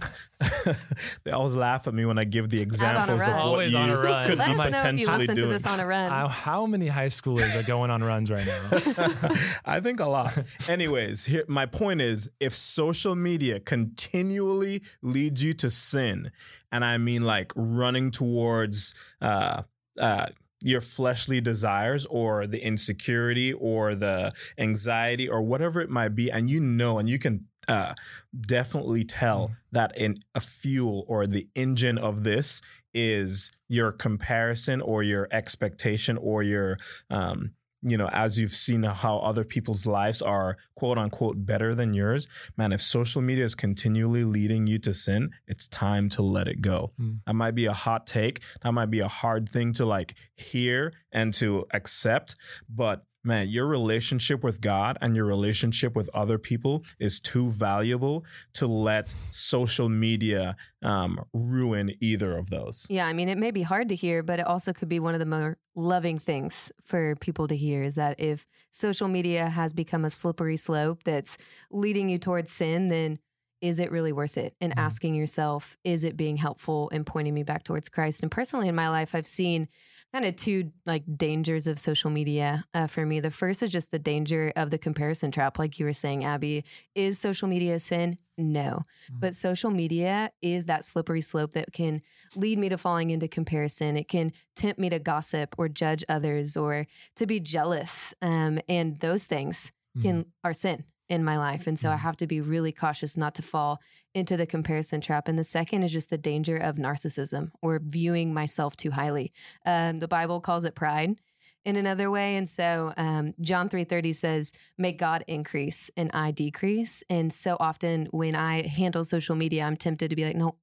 they 1.25 1.31
always 1.31 1.55
laugh 1.55 1.87
at 1.87 1.93
me 1.93 2.07
when 2.07 2.19
I 2.19 2.25
give 2.25 2.49
the 2.49 2.63
examples 2.63 3.21
of 3.21 3.27
what 3.29 3.37
Always 3.37 3.73
you 3.73 3.79
on 3.79 3.91
a 3.91 3.99
run. 4.01 4.27
could 4.27 4.39
Let 4.39 4.47
be 4.49 4.53
us 4.55 4.59
know 4.59 4.65
if 4.67 4.73
you 4.73 4.81
potentially 5.07 5.19
listen 5.19 5.37
doing. 5.37 5.49
to 5.49 5.53
this 5.53 5.67
on 5.67 5.81
a 5.81 5.87
run. 5.87 6.11
How, 6.11 6.29
how 6.29 6.67
many 6.67 6.87
high 6.89 7.09
schoolers 7.09 7.55
are 7.55 7.67
going 7.67 7.91
on 7.91 8.03
runs 8.03 8.31
right 8.31 8.47
now? 8.47 9.35
I 9.67 9.81
think 9.81 10.01
a 10.01 10.07
lot. 10.07 10.37
Anyways, 10.69 11.27
here 11.27 11.45
my 11.49 11.67
point 11.67 12.01
is 12.01 12.31
if 12.41 12.55
social 12.55 13.15
media 13.15 13.61
continually 13.61 14.83
leads 15.03 15.43
you 15.43 15.53
to 15.55 15.69
sin, 15.69 16.31
and 16.73 16.83
I 16.85 16.97
mean 16.97 17.25
like 17.25 17.53
running 17.55 18.11
towards 18.11 18.95
uh 19.21 19.63
uh 20.01 20.27
your 20.61 20.81
fleshly 20.81 21.41
desires 21.41 22.07
or 22.07 22.47
the 22.47 22.65
insecurity 22.65 23.53
or 23.53 23.95
the 23.95 24.33
anxiety 24.59 25.29
or 25.29 25.43
whatever 25.43 25.81
it 25.81 25.91
might 25.91 26.15
be, 26.15 26.31
and 26.31 26.49
you 26.51 26.61
know, 26.61 26.99
and 26.99 27.09
you 27.09 27.19
can 27.19 27.47
uh, 27.69 27.95
definitely 28.41 29.05
tell 29.05 29.57
that 29.73 29.97
in 29.97 30.19
a 30.35 30.41
fuel 30.41 31.05
or 31.09 31.27
the 31.27 31.49
engine 31.55 31.99
of 31.99 32.23
this 32.23 32.61
is 32.95 33.51
your 33.69 33.93
comparison 33.93 34.81
or 34.81 35.03
your 35.03 35.29
expectation 35.31 36.17
or 36.17 36.43
your 36.43 36.79
um, 37.11 37.51
you 37.83 37.97
know, 37.97 38.09
as 38.09 38.39
you've 38.39 38.55
seen 38.55 38.83
how 38.83 39.19
other 39.19 39.45
people's 39.45 39.87
lives 39.87 40.23
are 40.23 40.57
quote 40.75 40.99
unquote 40.99 41.45
better 41.47 41.75
than 41.75 41.95
yours, 41.95 42.27
man, 42.57 42.73
if 42.73 42.81
social 42.81 43.23
media 43.23 43.45
is 43.45 43.55
continually 43.55 44.25
leading 44.25 44.67
you 44.67 44.79
to 44.81 44.93
sin, 44.93 45.31
it's 45.47 45.67
time 45.69 46.09
to 46.11 46.23
let 46.23 46.49
it 46.49 46.61
go. 46.61 46.93
Mm. 47.01 47.21
That 47.27 47.35
might 47.35 47.55
be 47.55 47.67
a 47.67 47.73
hot 47.73 48.07
take. 48.07 48.43
That 48.63 48.73
might 48.73 48.91
be 48.91 49.01
a 49.01 49.09
hard 49.09 49.49
thing 49.49 49.73
to 49.75 49.87
like 49.87 50.15
hear 50.37 50.93
and 51.13 51.33
to 51.35 51.67
accept, 51.73 52.37
but 52.69 53.05
man, 53.27 53.49
your 53.49 53.67
relationship 53.67 54.43
with 54.45 54.61
God 54.61 54.97
and 55.01 55.17
your 55.17 55.25
relationship 55.27 55.95
with 55.97 56.09
other 56.15 56.39
people 56.39 56.85
is 56.99 57.21
too 57.21 57.51
valuable 57.51 58.25
to 58.55 58.67
let 58.67 59.15
social 59.31 59.89
media 59.89 60.57
um, 60.83 61.25
ruin 61.35 61.93
either 62.01 62.37
of 62.37 62.51
those. 62.51 62.87
Yeah, 62.89 63.07
I 63.07 63.13
mean, 63.13 63.29
it 63.29 63.39
may 63.39 63.51
be 63.51 63.63
hard 63.63 63.89
to 63.89 63.95
hear, 63.95 64.23
but 64.23 64.39
it 64.39 64.47
also 64.47 64.73
could 64.73 64.89
be 64.89 65.01
one 65.01 65.15
of 65.15 65.21
the 65.21 65.27
more 65.27 65.59
loving 65.75 66.19
things 66.19 66.71
for 66.85 67.17
people 67.17 67.49
to 67.49 67.57
hear 67.57 67.83
is 67.83 67.97
that 67.97 68.19
if 68.21 68.47
social 68.71 69.09
media 69.09 69.49
has 69.49 69.73
become 69.73 70.05
a 70.05 70.11
slippery 70.11 70.57
slope 70.57 71.03
that's 71.05 71.37
leading 71.71 72.09
you 72.09 72.19
towards 72.19 72.53
sin, 72.53 72.89
then 72.89 73.19
is 73.63 73.81
it 73.81 73.91
really 73.91 74.13
worth 74.13 74.37
it? 74.37 74.55
And 74.61 74.73
Mhm. 74.73 74.79
asking 74.79 75.15
yourself, 75.15 75.77
is 75.83 76.05
it 76.05 76.17
being 76.17 76.37
helpful 76.37 76.91
and 76.93 77.07
pointing 77.07 77.35
me 77.35 77.43
back 77.43 77.65
towards 77.65 77.89
Christ? 77.89 78.23
And 78.23 78.31
personally, 78.31 78.69
in 78.69 78.75
my 78.75 78.91
life, 78.91 79.15
I've 79.15 79.27
seen 79.27 79.69
kind 80.17 80.25
of 80.27 80.35
two 80.35 80.73
like 80.87 81.03
dangers 81.19 81.67
of 81.67 81.79
social 81.79 82.09
media 82.09 82.65
uh, 82.73 82.87
for 82.87 83.05
me. 83.05 83.21
The 83.21 83.31
first 83.31 83.63
is 83.63 83.71
just 83.71 83.91
the 83.91 83.99
danger 83.99 84.51
of 84.57 84.71
the 84.71 84.79
comparison 84.79 85.31
trap, 85.31 85.59
like 85.59 85.79
you 85.79 85.85
were 85.85 85.93
saying, 85.93 86.25
Abby. 86.25 86.65
Is 86.95 87.19
social 87.19 87.49
media 87.49 87.75
a 87.75 87.79
sin? 87.79 88.17
No. 88.39 88.87
Mhm. 89.13 89.21
But 89.21 89.35
social 89.35 89.71
media 89.71 90.31
is 90.41 90.65
that 90.67 90.87
slippery 90.87 91.21
slope 91.21 91.53
that 91.53 91.75
can 91.75 92.01
lead 92.35 92.59
me 92.59 92.71
to 92.71 92.79
falling 92.79 93.11
into 93.11 93.29
comparison. 93.29 93.95
It 93.99 94.09
can 94.09 94.33
tempt 94.55 94.81
me 94.81 94.89
to 94.89 94.99
gossip 94.99 95.55
or 95.59 95.69
judge 95.69 96.03
others 96.09 96.57
or 96.57 96.87
to 97.17 97.27
be 97.27 97.39
jealous. 97.39 98.15
Um, 98.23 98.59
and 98.71 98.99
those 99.01 99.27
things 99.27 99.71
can 100.03 100.27
are 100.45 100.53
sin 100.53 100.85
in 101.09 101.23
my 101.25 101.39
life. 101.39 101.67
And 101.67 101.79
so 101.79 101.91
I 101.91 101.95
Mhm. 101.97 102.01
have 102.01 102.17
to 102.19 102.27
be 102.27 102.41
really 102.41 102.73
cautious 102.73 103.17
not 103.17 103.35
to 103.37 103.43
fall 103.43 103.81
into 104.15 104.37
the 104.37 104.47
comparison 104.47 105.01
trap. 105.01 105.29
And 105.29 105.39
the 105.39 105.45
second 105.45 105.83
is 105.85 105.93
just 105.93 106.11
the 106.11 106.19
danger 106.19 106.57
of 106.57 106.77
narcissism 106.77 107.51
or 107.63 107.79
viewing 107.79 108.35
myself 108.35 108.77
too 108.77 108.91
highly. 108.91 109.33
Um, 109.65 110.01
the 110.01 110.09
Bible 110.09 110.41
calls 110.41 110.65
it 110.65 110.75
pride 110.75 111.17
in 111.65 111.77
another 111.77 112.11
way. 112.11 112.37
And 112.37 112.49
so 112.49 112.93
um, 112.97 113.35
John 113.41 113.69
3:30 113.69 114.13
says, 114.15 114.53
may 114.77 114.93
God 114.93 115.25
increase 115.29 115.91
and 115.97 116.11
I 116.13 116.31
decrease." 116.33 117.05
And 117.09 117.33
so 117.33 117.57
often 117.61 118.07
when 118.11 118.35
I 118.35 118.67
handle 118.67 119.05
social 119.05 119.37
media, 119.37 119.63
I'm 119.65 119.77
tempted 119.77 120.11
to 120.11 120.17
be 120.17 120.25
like, 120.25 120.37
"No, 120.37 120.57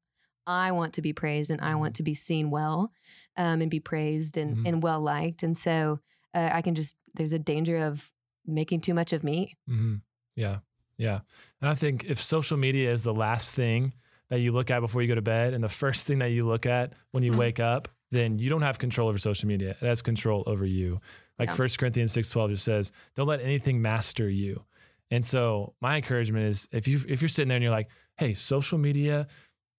I 0.46 0.72
want 0.74 0.94
to 0.96 1.02
be 1.02 1.14
praised 1.14 1.52
and 1.52 1.62
I 1.62 1.76
want 1.76 1.96
to 1.96 2.04
be 2.04 2.14
seen 2.14 2.50
well 2.50 2.92
um, 3.38 3.62
and 3.62 3.72
be 3.72 3.80
praised 3.80 4.36
and, 4.38 4.58
Mhm. 4.58 4.68
and 4.68 4.84
well 4.84 5.00
liked." 5.02 5.42
And 5.44 5.58
so 5.58 6.00
uh, 6.34 6.50
I 6.52 6.62
can 6.62 6.76
just 6.76 6.98
there's 7.14 7.34
a 7.34 7.40
danger 7.40 7.78
of 7.78 8.12
making 8.46 8.82
too 8.82 8.94
much 8.94 9.14
of 9.14 9.24
me. 9.24 9.56
hmm 9.68 9.96
Yeah. 10.36 10.60
Yeah. 10.98 11.19
And 11.62 11.69
I 11.69 11.74
think 11.76 12.06
if 12.06 12.22
social 12.22 12.58
media 12.58 12.91
is 12.91 13.04
the 13.04 13.13
last 13.13 13.56
thing 13.56 13.93
that 14.30 14.39
you 14.39 14.52
look 14.52 14.72
at 14.72 14.80
before 14.80 15.02
you 15.02 15.08
go 15.08 15.15
to 15.15 15.22
bed 15.22 15.54
and 15.54 15.63
the 15.63 15.69
first 15.69 16.08
thing 16.08 16.19
that 16.19 16.32
you 16.32 16.43
look 16.46 16.65
at 16.65 16.93
when 17.12 17.24
you 17.24 17.32
Mhm. 17.34 17.38
wake 17.38 17.60
up, 17.60 17.88
then 18.12 18.39
you 18.39 18.50
don't 18.50 18.62
have 18.62 18.78
control 18.80 19.10
over 19.10 19.17
social 19.17 19.48
media. 19.48 19.72
It 19.72 19.78
has 19.86 20.02
control 20.02 20.43
over 20.46 20.65
you. 20.65 21.02
Like 21.39 21.50
Yeah. 21.50 21.56
First 21.56 21.80
Corinthians 21.80 22.12
6:12 22.12 22.52
just 22.52 22.63
says, 22.63 22.91
don't 23.15 23.28
let 23.28 23.41
anything 23.41 23.82
master 23.82 24.30
you. 24.30 24.65
And 25.12 25.26
so 25.26 25.76
my 25.82 25.96
encouragement 25.98 26.46
is 26.48 26.67
if 26.72 26.88
you 26.88 27.02
if 27.08 27.22
you're 27.22 27.30
sitting 27.30 27.50
there 27.50 27.58
and 27.58 27.63
you're 27.63 27.72
like, 27.72 27.89
"Hey, 28.17 28.34
social 28.34 28.78
media, 28.78 29.28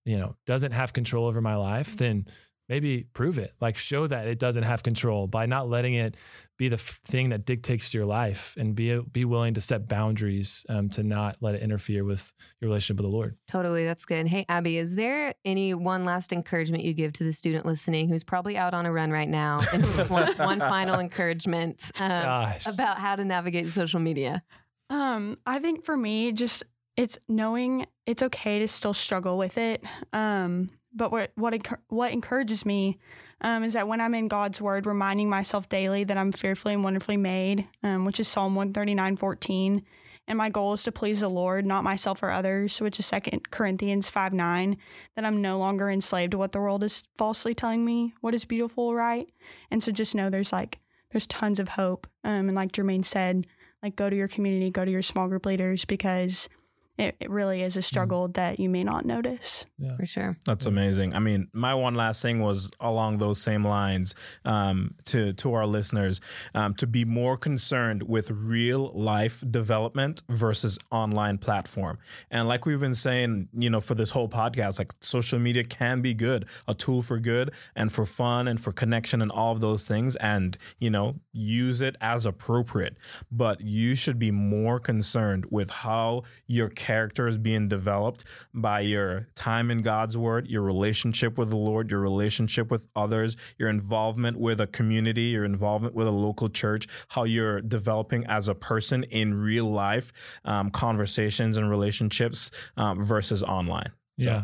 you 0.05 0.17
know, 0.17 0.35
doesn't 0.45 0.71
have 0.73 0.93
control 0.93 1.25
over 1.25 1.41
my 1.41 1.55
life," 1.55 1.97
then 1.97 2.25
maybe 2.69 3.05
prove 3.13 3.37
it. 3.37 3.53
Like 3.61 3.77
show 3.77 4.07
that 4.07 4.27
it 4.27 4.39
doesn't 4.39 4.63
have 4.63 4.83
control 4.83 5.27
by 5.27 5.45
not 5.45 5.69
letting 5.69 5.93
it 5.93 6.15
be 6.57 6.69
the 6.69 6.75
f- 6.75 7.01
thing 7.05 7.29
that 7.29 7.45
dictates 7.45 7.93
your 7.93 8.05
life 8.05 8.55
and 8.57 8.75
be 8.75 8.99
be 8.99 9.25
willing 9.25 9.53
to 9.55 9.61
set 9.61 9.87
boundaries 9.87 10.65
um, 10.69 10.89
to 10.89 11.03
not 11.03 11.37
let 11.41 11.55
it 11.55 11.61
interfere 11.61 12.03
with 12.03 12.33
your 12.61 12.69
relationship 12.69 12.97
with 12.97 13.09
the 13.11 13.15
Lord. 13.15 13.37
Totally, 13.47 13.83
that's 13.83 14.05
good. 14.05 14.27
Hey, 14.27 14.45
Abby, 14.47 14.77
is 14.77 14.95
there 14.95 15.33
any 15.43 15.73
one 15.73 16.05
last 16.05 16.31
encouragement 16.31 16.83
you 16.83 16.93
give 16.93 17.13
to 17.13 17.23
the 17.23 17.33
student 17.33 17.65
listening 17.65 18.09
who's 18.09 18.23
probably 18.23 18.57
out 18.57 18.73
on 18.73 18.85
a 18.85 18.91
run 18.91 19.11
right 19.11 19.29
now 19.29 19.59
and 19.73 20.09
wants 20.09 20.37
one 20.37 20.59
final 20.59 20.99
encouragement 20.99 21.91
um, 21.99 22.53
about 22.65 22.99
how 22.99 23.15
to 23.15 23.25
navigate 23.25 23.67
social 23.67 23.99
media? 23.99 24.43
Um, 24.89 25.37
I 25.45 25.59
think 25.59 25.83
for 25.83 25.97
me, 25.97 26.31
just 26.31 26.63
it's 26.95 27.17
knowing 27.27 27.85
it's 28.05 28.23
okay 28.23 28.59
to 28.59 28.67
still 28.67 28.93
struggle 28.93 29.37
with 29.37 29.57
it. 29.57 29.83
Um, 30.13 30.69
but 30.95 31.11
what 31.11 31.31
what 31.35 31.53
what 31.89 32.11
encourages 32.11 32.65
me 32.65 32.97
um, 33.41 33.63
is 33.63 33.73
that 33.73 33.87
when 33.87 34.01
I'm 34.01 34.15
in 34.15 34.27
God's 34.27 34.61
Word, 34.61 34.85
reminding 34.85 35.29
myself 35.29 35.67
daily 35.69 36.03
that 36.05 36.17
I'm 36.17 36.31
fearfully 36.31 36.73
and 36.73 36.83
wonderfully 36.83 37.17
made, 37.17 37.67
um, 37.83 38.05
which 38.05 38.19
is 38.19 38.27
Psalm 38.27 38.55
one 38.55 38.73
thirty 38.73 38.95
nine 38.95 39.17
fourteen, 39.17 39.83
and 40.27 40.37
my 40.37 40.49
goal 40.49 40.73
is 40.73 40.83
to 40.83 40.91
please 40.91 41.19
the 41.19 41.29
Lord, 41.29 41.65
not 41.65 41.83
myself 41.83 42.23
or 42.23 42.31
others, 42.31 42.81
which 42.81 42.97
is 42.97 43.05
Second 43.05 43.51
Corinthians 43.51 44.09
five 44.09 44.33
nine. 44.33 44.77
That 45.15 45.25
I'm 45.25 45.41
no 45.41 45.59
longer 45.59 45.89
enslaved 45.89 46.31
to 46.31 46.37
what 46.37 46.53
the 46.53 46.61
world 46.61 46.83
is 46.83 47.03
falsely 47.17 47.53
telling 47.53 47.83
me 47.83 48.13
what 48.21 48.33
is 48.33 48.45
beautiful, 48.45 48.95
right? 48.95 49.27
And 49.69 49.83
so 49.83 49.91
just 49.91 50.15
know 50.15 50.29
there's 50.29 50.53
like 50.53 50.79
there's 51.11 51.27
tons 51.27 51.59
of 51.59 51.69
hope. 51.69 52.07
Um, 52.23 52.47
and 52.47 52.55
like 52.55 52.71
Jermaine 52.71 53.05
said, 53.05 53.47
like 53.83 53.95
go 53.95 54.09
to 54.09 54.15
your 54.15 54.27
community, 54.27 54.71
go 54.71 54.85
to 54.85 54.91
your 54.91 55.01
small 55.01 55.27
group 55.27 55.45
leaders 55.45 55.85
because 55.85 56.49
it, 56.97 57.15
it 57.19 57.29
really 57.29 57.61
is 57.61 57.75
a 57.75 57.81
struggle 57.81 58.29
that 58.29 58.59
you 58.59 58.69
may 58.69 58.83
not 58.83 59.05
notice. 59.05 59.65
Yeah. 59.77 59.97
For 59.97 60.05
sure. 60.05 60.37
That's 60.45 60.65
amazing. 60.65 61.13
I 61.13 61.19
mean, 61.19 61.49
my 61.51 61.73
one 61.73 61.95
last 61.95 62.21
thing 62.21 62.41
was 62.41 62.71
along 62.79 63.17
those 63.17 63.41
same 63.41 63.65
lines 63.65 64.15
um, 64.45 64.95
to 65.05 65.33
to 65.33 65.53
our 65.53 65.65
listeners 65.65 66.21
um, 66.53 66.73
to 66.75 66.87
be 66.87 67.03
more 67.03 67.35
concerned 67.35 68.03
with 68.03 68.31
real 68.31 68.91
life 68.93 69.43
development 69.49 70.21
versus 70.29 70.79
online 70.91 71.37
platform. 71.37 71.97
And 72.31 72.47
like 72.47 72.65
we've 72.65 72.79
been 72.79 72.93
saying, 72.93 73.49
you 73.53 73.69
know, 73.69 73.81
for 73.81 73.95
this 73.95 74.11
whole 74.11 74.29
podcast, 74.29 74.79
like 74.79 74.93
social 75.01 75.39
media 75.39 75.63
can 75.63 76.01
be 76.01 76.13
good, 76.13 76.45
a 76.67 76.73
tool 76.73 77.01
for 77.01 77.19
good 77.19 77.51
and 77.75 77.91
for 77.91 78.05
fun 78.05 78.47
and 78.47 78.59
for 78.59 78.71
connection 78.71 79.21
and 79.21 79.31
all 79.31 79.51
of 79.51 79.59
those 79.59 79.85
things, 79.85 80.15
and 80.17 80.57
you 80.79 80.89
know, 80.89 81.15
use 81.33 81.81
it 81.81 81.97
as 81.99 82.25
appropriate. 82.25 82.95
But 83.31 83.59
you 83.59 83.95
should 83.95 84.17
be 84.17 84.31
more 84.31 84.79
concerned 84.79 85.47
with 85.49 85.69
how 85.69 86.23
your 86.47 86.69
character 86.85 87.27
is 87.27 87.37
being 87.37 87.67
developed 87.67 88.23
by 88.53 88.79
your 88.81 89.27
time 89.33 89.71
in 89.71 89.81
God's 89.81 90.15
word, 90.15 90.47
your 90.47 90.61
relationship 90.61 91.37
with 91.37 91.49
the 91.49 91.57
Lord, 91.57 91.89
your 91.89 91.99
relationship 91.99 92.69
with 92.69 92.87
others, 92.95 93.35
your 93.57 93.69
involvement 93.69 94.37
with 94.37 94.61
a 94.61 94.67
community, 94.67 95.27
your 95.35 95.45
involvement 95.45 95.95
with 95.95 96.07
a 96.07 96.11
local 96.27 96.47
church, 96.47 96.87
how 97.09 97.23
you're 97.23 97.59
developing 97.61 98.23
as 98.27 98.47
a 98.47 98.55
person 98.55 99.03
in 99.05 99.33
real 99.33 99.69
life 99.71 100.13
um, 100.45 100.69
conversations 100.69 101.57
and 101.57 101.69
relationships 101.69 102.51
um, 102.77 103.01
versus 103.03 103.41
online. 103.43 103.91
So- 104.19 104.29
Yeah. 104.29 104.43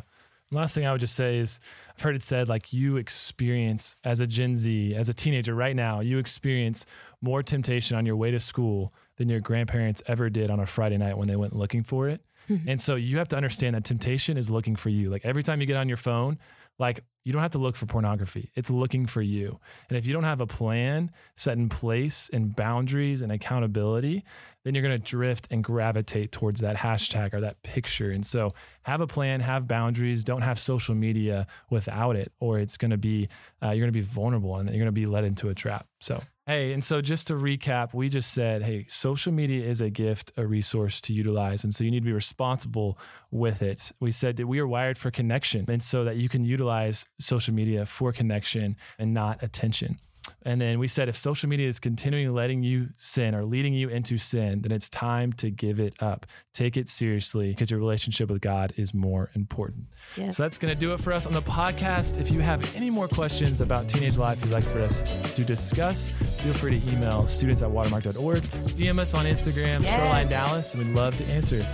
Last 0.54 0.75
thing 0.75 0.86
I 0.86 0.91
would 0.91 0.99
just 0.99 1.15
say 1.15 1.38
is 1.38 1.62
I've 1.95 2.04
heard 2.04 2.15
it 2.15 2.21
said 2.21 2.49
like 2.49 2.73
you 2.73 2.97
experience 2.97 3.95
as 4.04 4.19
a 4.19 4.27
Gen 4.27 4.58
Z, 4.58 4.93
as 4.95 5.08
a 5.08 5.13
teenager 5.13 5.56
right 5.56 5.75
now, 5.75 6.01
you 6.01 6.17
experience 6.17 6.86
more 7.21 7.41
temptation 7.41 7.95
on 7.97 8.06
your 8.06 8.17
way 8.17 8.32
to 8.32 8.39
school 8.39 8.93
than 9.15 9.30
your 9.30 9.39
grandparents 9.39 10.01
ever 10.08 10.30
did 10.30 10.49
on 10.49 10.60
a 10.60 10.65
Friday 10.65 10.97
night 10.97 11.17
when 11.17 11.30
they 11.30 11.38
went 11.38 11.56
looking 11.56 11.84
for 11.84 12.10
it. 12.10 12.19
and 12.68 12.80
so 12.80 12.96
you 12.96 13.18
have 13.18 13.28
to 13.30 13.36
understand 13.36 13.76
that 13.76 13.84
temptation 13.84 14.38
is 14.38 14.50
looking 14.50 14.76
for 14.76 14.90
you. 14.90 15.10
Like 15.10 15.26
every 15.26 15.44
time 15.44 15.62
you 15.62 15.68
get 15.68 15.78
on 15.78 15.88
your 15.88 15.98
phone, 15.98 16.38
like 16.80 17.02
you 17.24 17.32
don't 17.32 17.42
have 17.42 17.52
to 17.52 17.60
look 17.60 17.76
for 17.76 17.86
pornography. 17.86 18.52
It's 18.56 18.72
looking 18.72 19.06
for 19.06 19.22
you. 19.22 19.60
And 19.90 19.98
if 19.98 20.08
you 20.08 20.14
don't 20.14 20.24
have 20.24 20.42
a 20.42 20.48
plan 20.48 21.12
set 21.36 21.58
in 21.58 21.70
place 21.70 22.30
and 22.34 22.56
boundaries 22.56 23.22
and 23.22 23.32
accountability, 23.32 24.24
then 24.64 24.74
you're 24.74 24.82
going 24.82 25.00
to 25.00 25.12
drift 25.12 25.48
and 25.52 25.64
gravitate 25.64 26.32
towards 26.32 26.62
that 26.62 26.78
hashtag 26.78 27.36
or 27.36 27.42
that 27.42 27.62
picture. 27.62 28.10
And 28.10 28.26
so 28.26 28.54
have 28.84 29.02
a 29.02 29.08
plan, 29.08 29.40
have 29.42 29.68
boundaries, 29.68 30.24
don't 30.24 30.42
have 30.42 30.58
social 30.58 30.96
media 30.96 31.46
without 31.70 32.16
it, 32.16 32.32
or 32.40 32.58
it's 32.58 32.78
going 32.78 32.92
to 32.92 32.98
be, 32.98 33.30
uh, 33.62 33.68
you're 33.68 33.86
going 33.86 33.94
to 33.94 34.00
be 34.00 34.02
vulnerable 34.02 34.56
and 34.56 34.68
you're 34.70 34.80
going 34.80 34.86
to 34.86 34.92
be 34.92 35.06
led 35.06 35.24
into 35.24 35.50
a 35.50 35.56
trap. 35.56 35.86
So, 36.00 36.22
hey, 36.52 36.74
and 36.74 36.84
so 36.84 37.00
just 37.00 37.28
to 37.28 37.34
recap, 37.34 37.94
we 37.94 38.10
just 38.10 38.34
said, 38.34 38.62
hey, 38.62 38.86
social 38.90 39.32
media 39.32 39.66
is 39.66 39.80
a 39.80 39.90
gift, 39.90 40.34
a 40.36 40.46
resource 40.46 41.00
to 41.00 41.14
utilize. 41.14 41.64
And 41.64 41.74
so 41.74 41.86
you 41.86 41.92
need 41.92 42.02
to 42.02 42.06
be 42.06 42.12
responsible 42.12 42.98
with 43.32 43.62
it. 43.62 43.94
We 44.02 44.12
said 44.12 44.36
that 44.36 44.48
we 44.48 44.60
are 44.60 44.68
wired 44.68 44.98
for 44.98 45.12
connection. 45.12 45.64
And 45.70 45.82
so 45.82 46.04
that 46.04 46.18
you 46.18 46.28
can 46.28 46.44
utilize 46.44 47.06
social 47.22 47.54
media 47.54 47.86
for 47.86 48.12
connection 48.12 48.76
and 49.00 49.14
not 49.14 49.42
attention. 49.42 50.00
And 50.44 50.62
then 50.62 50.80
we 50.80 50.88
said 50.88 51.10
if 51.10 51.16
social 51.16 51.50
media 51.50 51.68
is 51.68 51.80
continually 51.80 52.28
letting 52.28 52.64
you 52.64 52.90
sin 52.96 53.34
or 53.34 53.44
leading 53.44 53.74
you 53.74 53.90
into 53.90 54.18
sin, 54.18 54.62
then 54.62 54.72
it's 54.72 54.90
time 54.90 55.34
to 55.34 55.50
give 55.50 55.80
it 55.80 55.96
up. 56.00 56.26
Take 56.54 56.78
it 56.78 56.90
seriously 56.90 57.50
because 57.50 57.72
your 57.72 57.80
relationship 57.80 58.30
with 58.30 58.42
God 58.42 58.74
is 58.78 58.94
more 58.94 59.32
important. 59.36 59.86
Yes. 60.16 60.38
So 60.38 60.44
that's 60.44 60.58
going 60.58 60.74
to 60.74 60.80
do 60.80 60.94
it 60.94 61.00
for 61.00 61.12
us 61.14 61.26
on 61.26 61.34
the 61.34 61.42
podcast. 61.42 62.20
If 62.20 62.32
you 62.32 62.40
have 62.42 62.76
any 62.76 62.90
more 62.90 63.08
questions 63.08 63.62
about 63.62 63.88
teenage 63.88 64.18
life 64.18 64.44
you'd 64.44 64.52
like 64.54 64.64
for 64.64 64.82
us 64.82 65.04
to 65.36 65.44
discuss, 65.44 66.12
feel 66.12 66.54
free 66.54 66.80
to 66.80 66.92
email 66.92 67.24
students 67.24 67.62
at 67.62 67.70
watermark.org, 67.72 68.42
DM 68.42 69.00
us 69.00 69.14
on 69.14 69.26
Instagram, 69.26 69.84
Yes. 69.84 69.96
Shoreline 69.96 70.28
Dallas, 70.28 70.74
and 70.76 70.86
we'd 70.86 70.96
love 70.96 71.18
to 71.18 71.26
answer. 71.26 71.66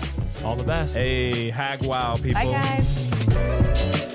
All 0.44 0.56
the 0.56 0.64
best. 0.64 0.98
Hey, 0.98 1.50
hag 1.50 1.84
wow, 1.84 2.16
people. 2.16 2.34
Bye, 2.34 2.52
guys. 2.52 4.07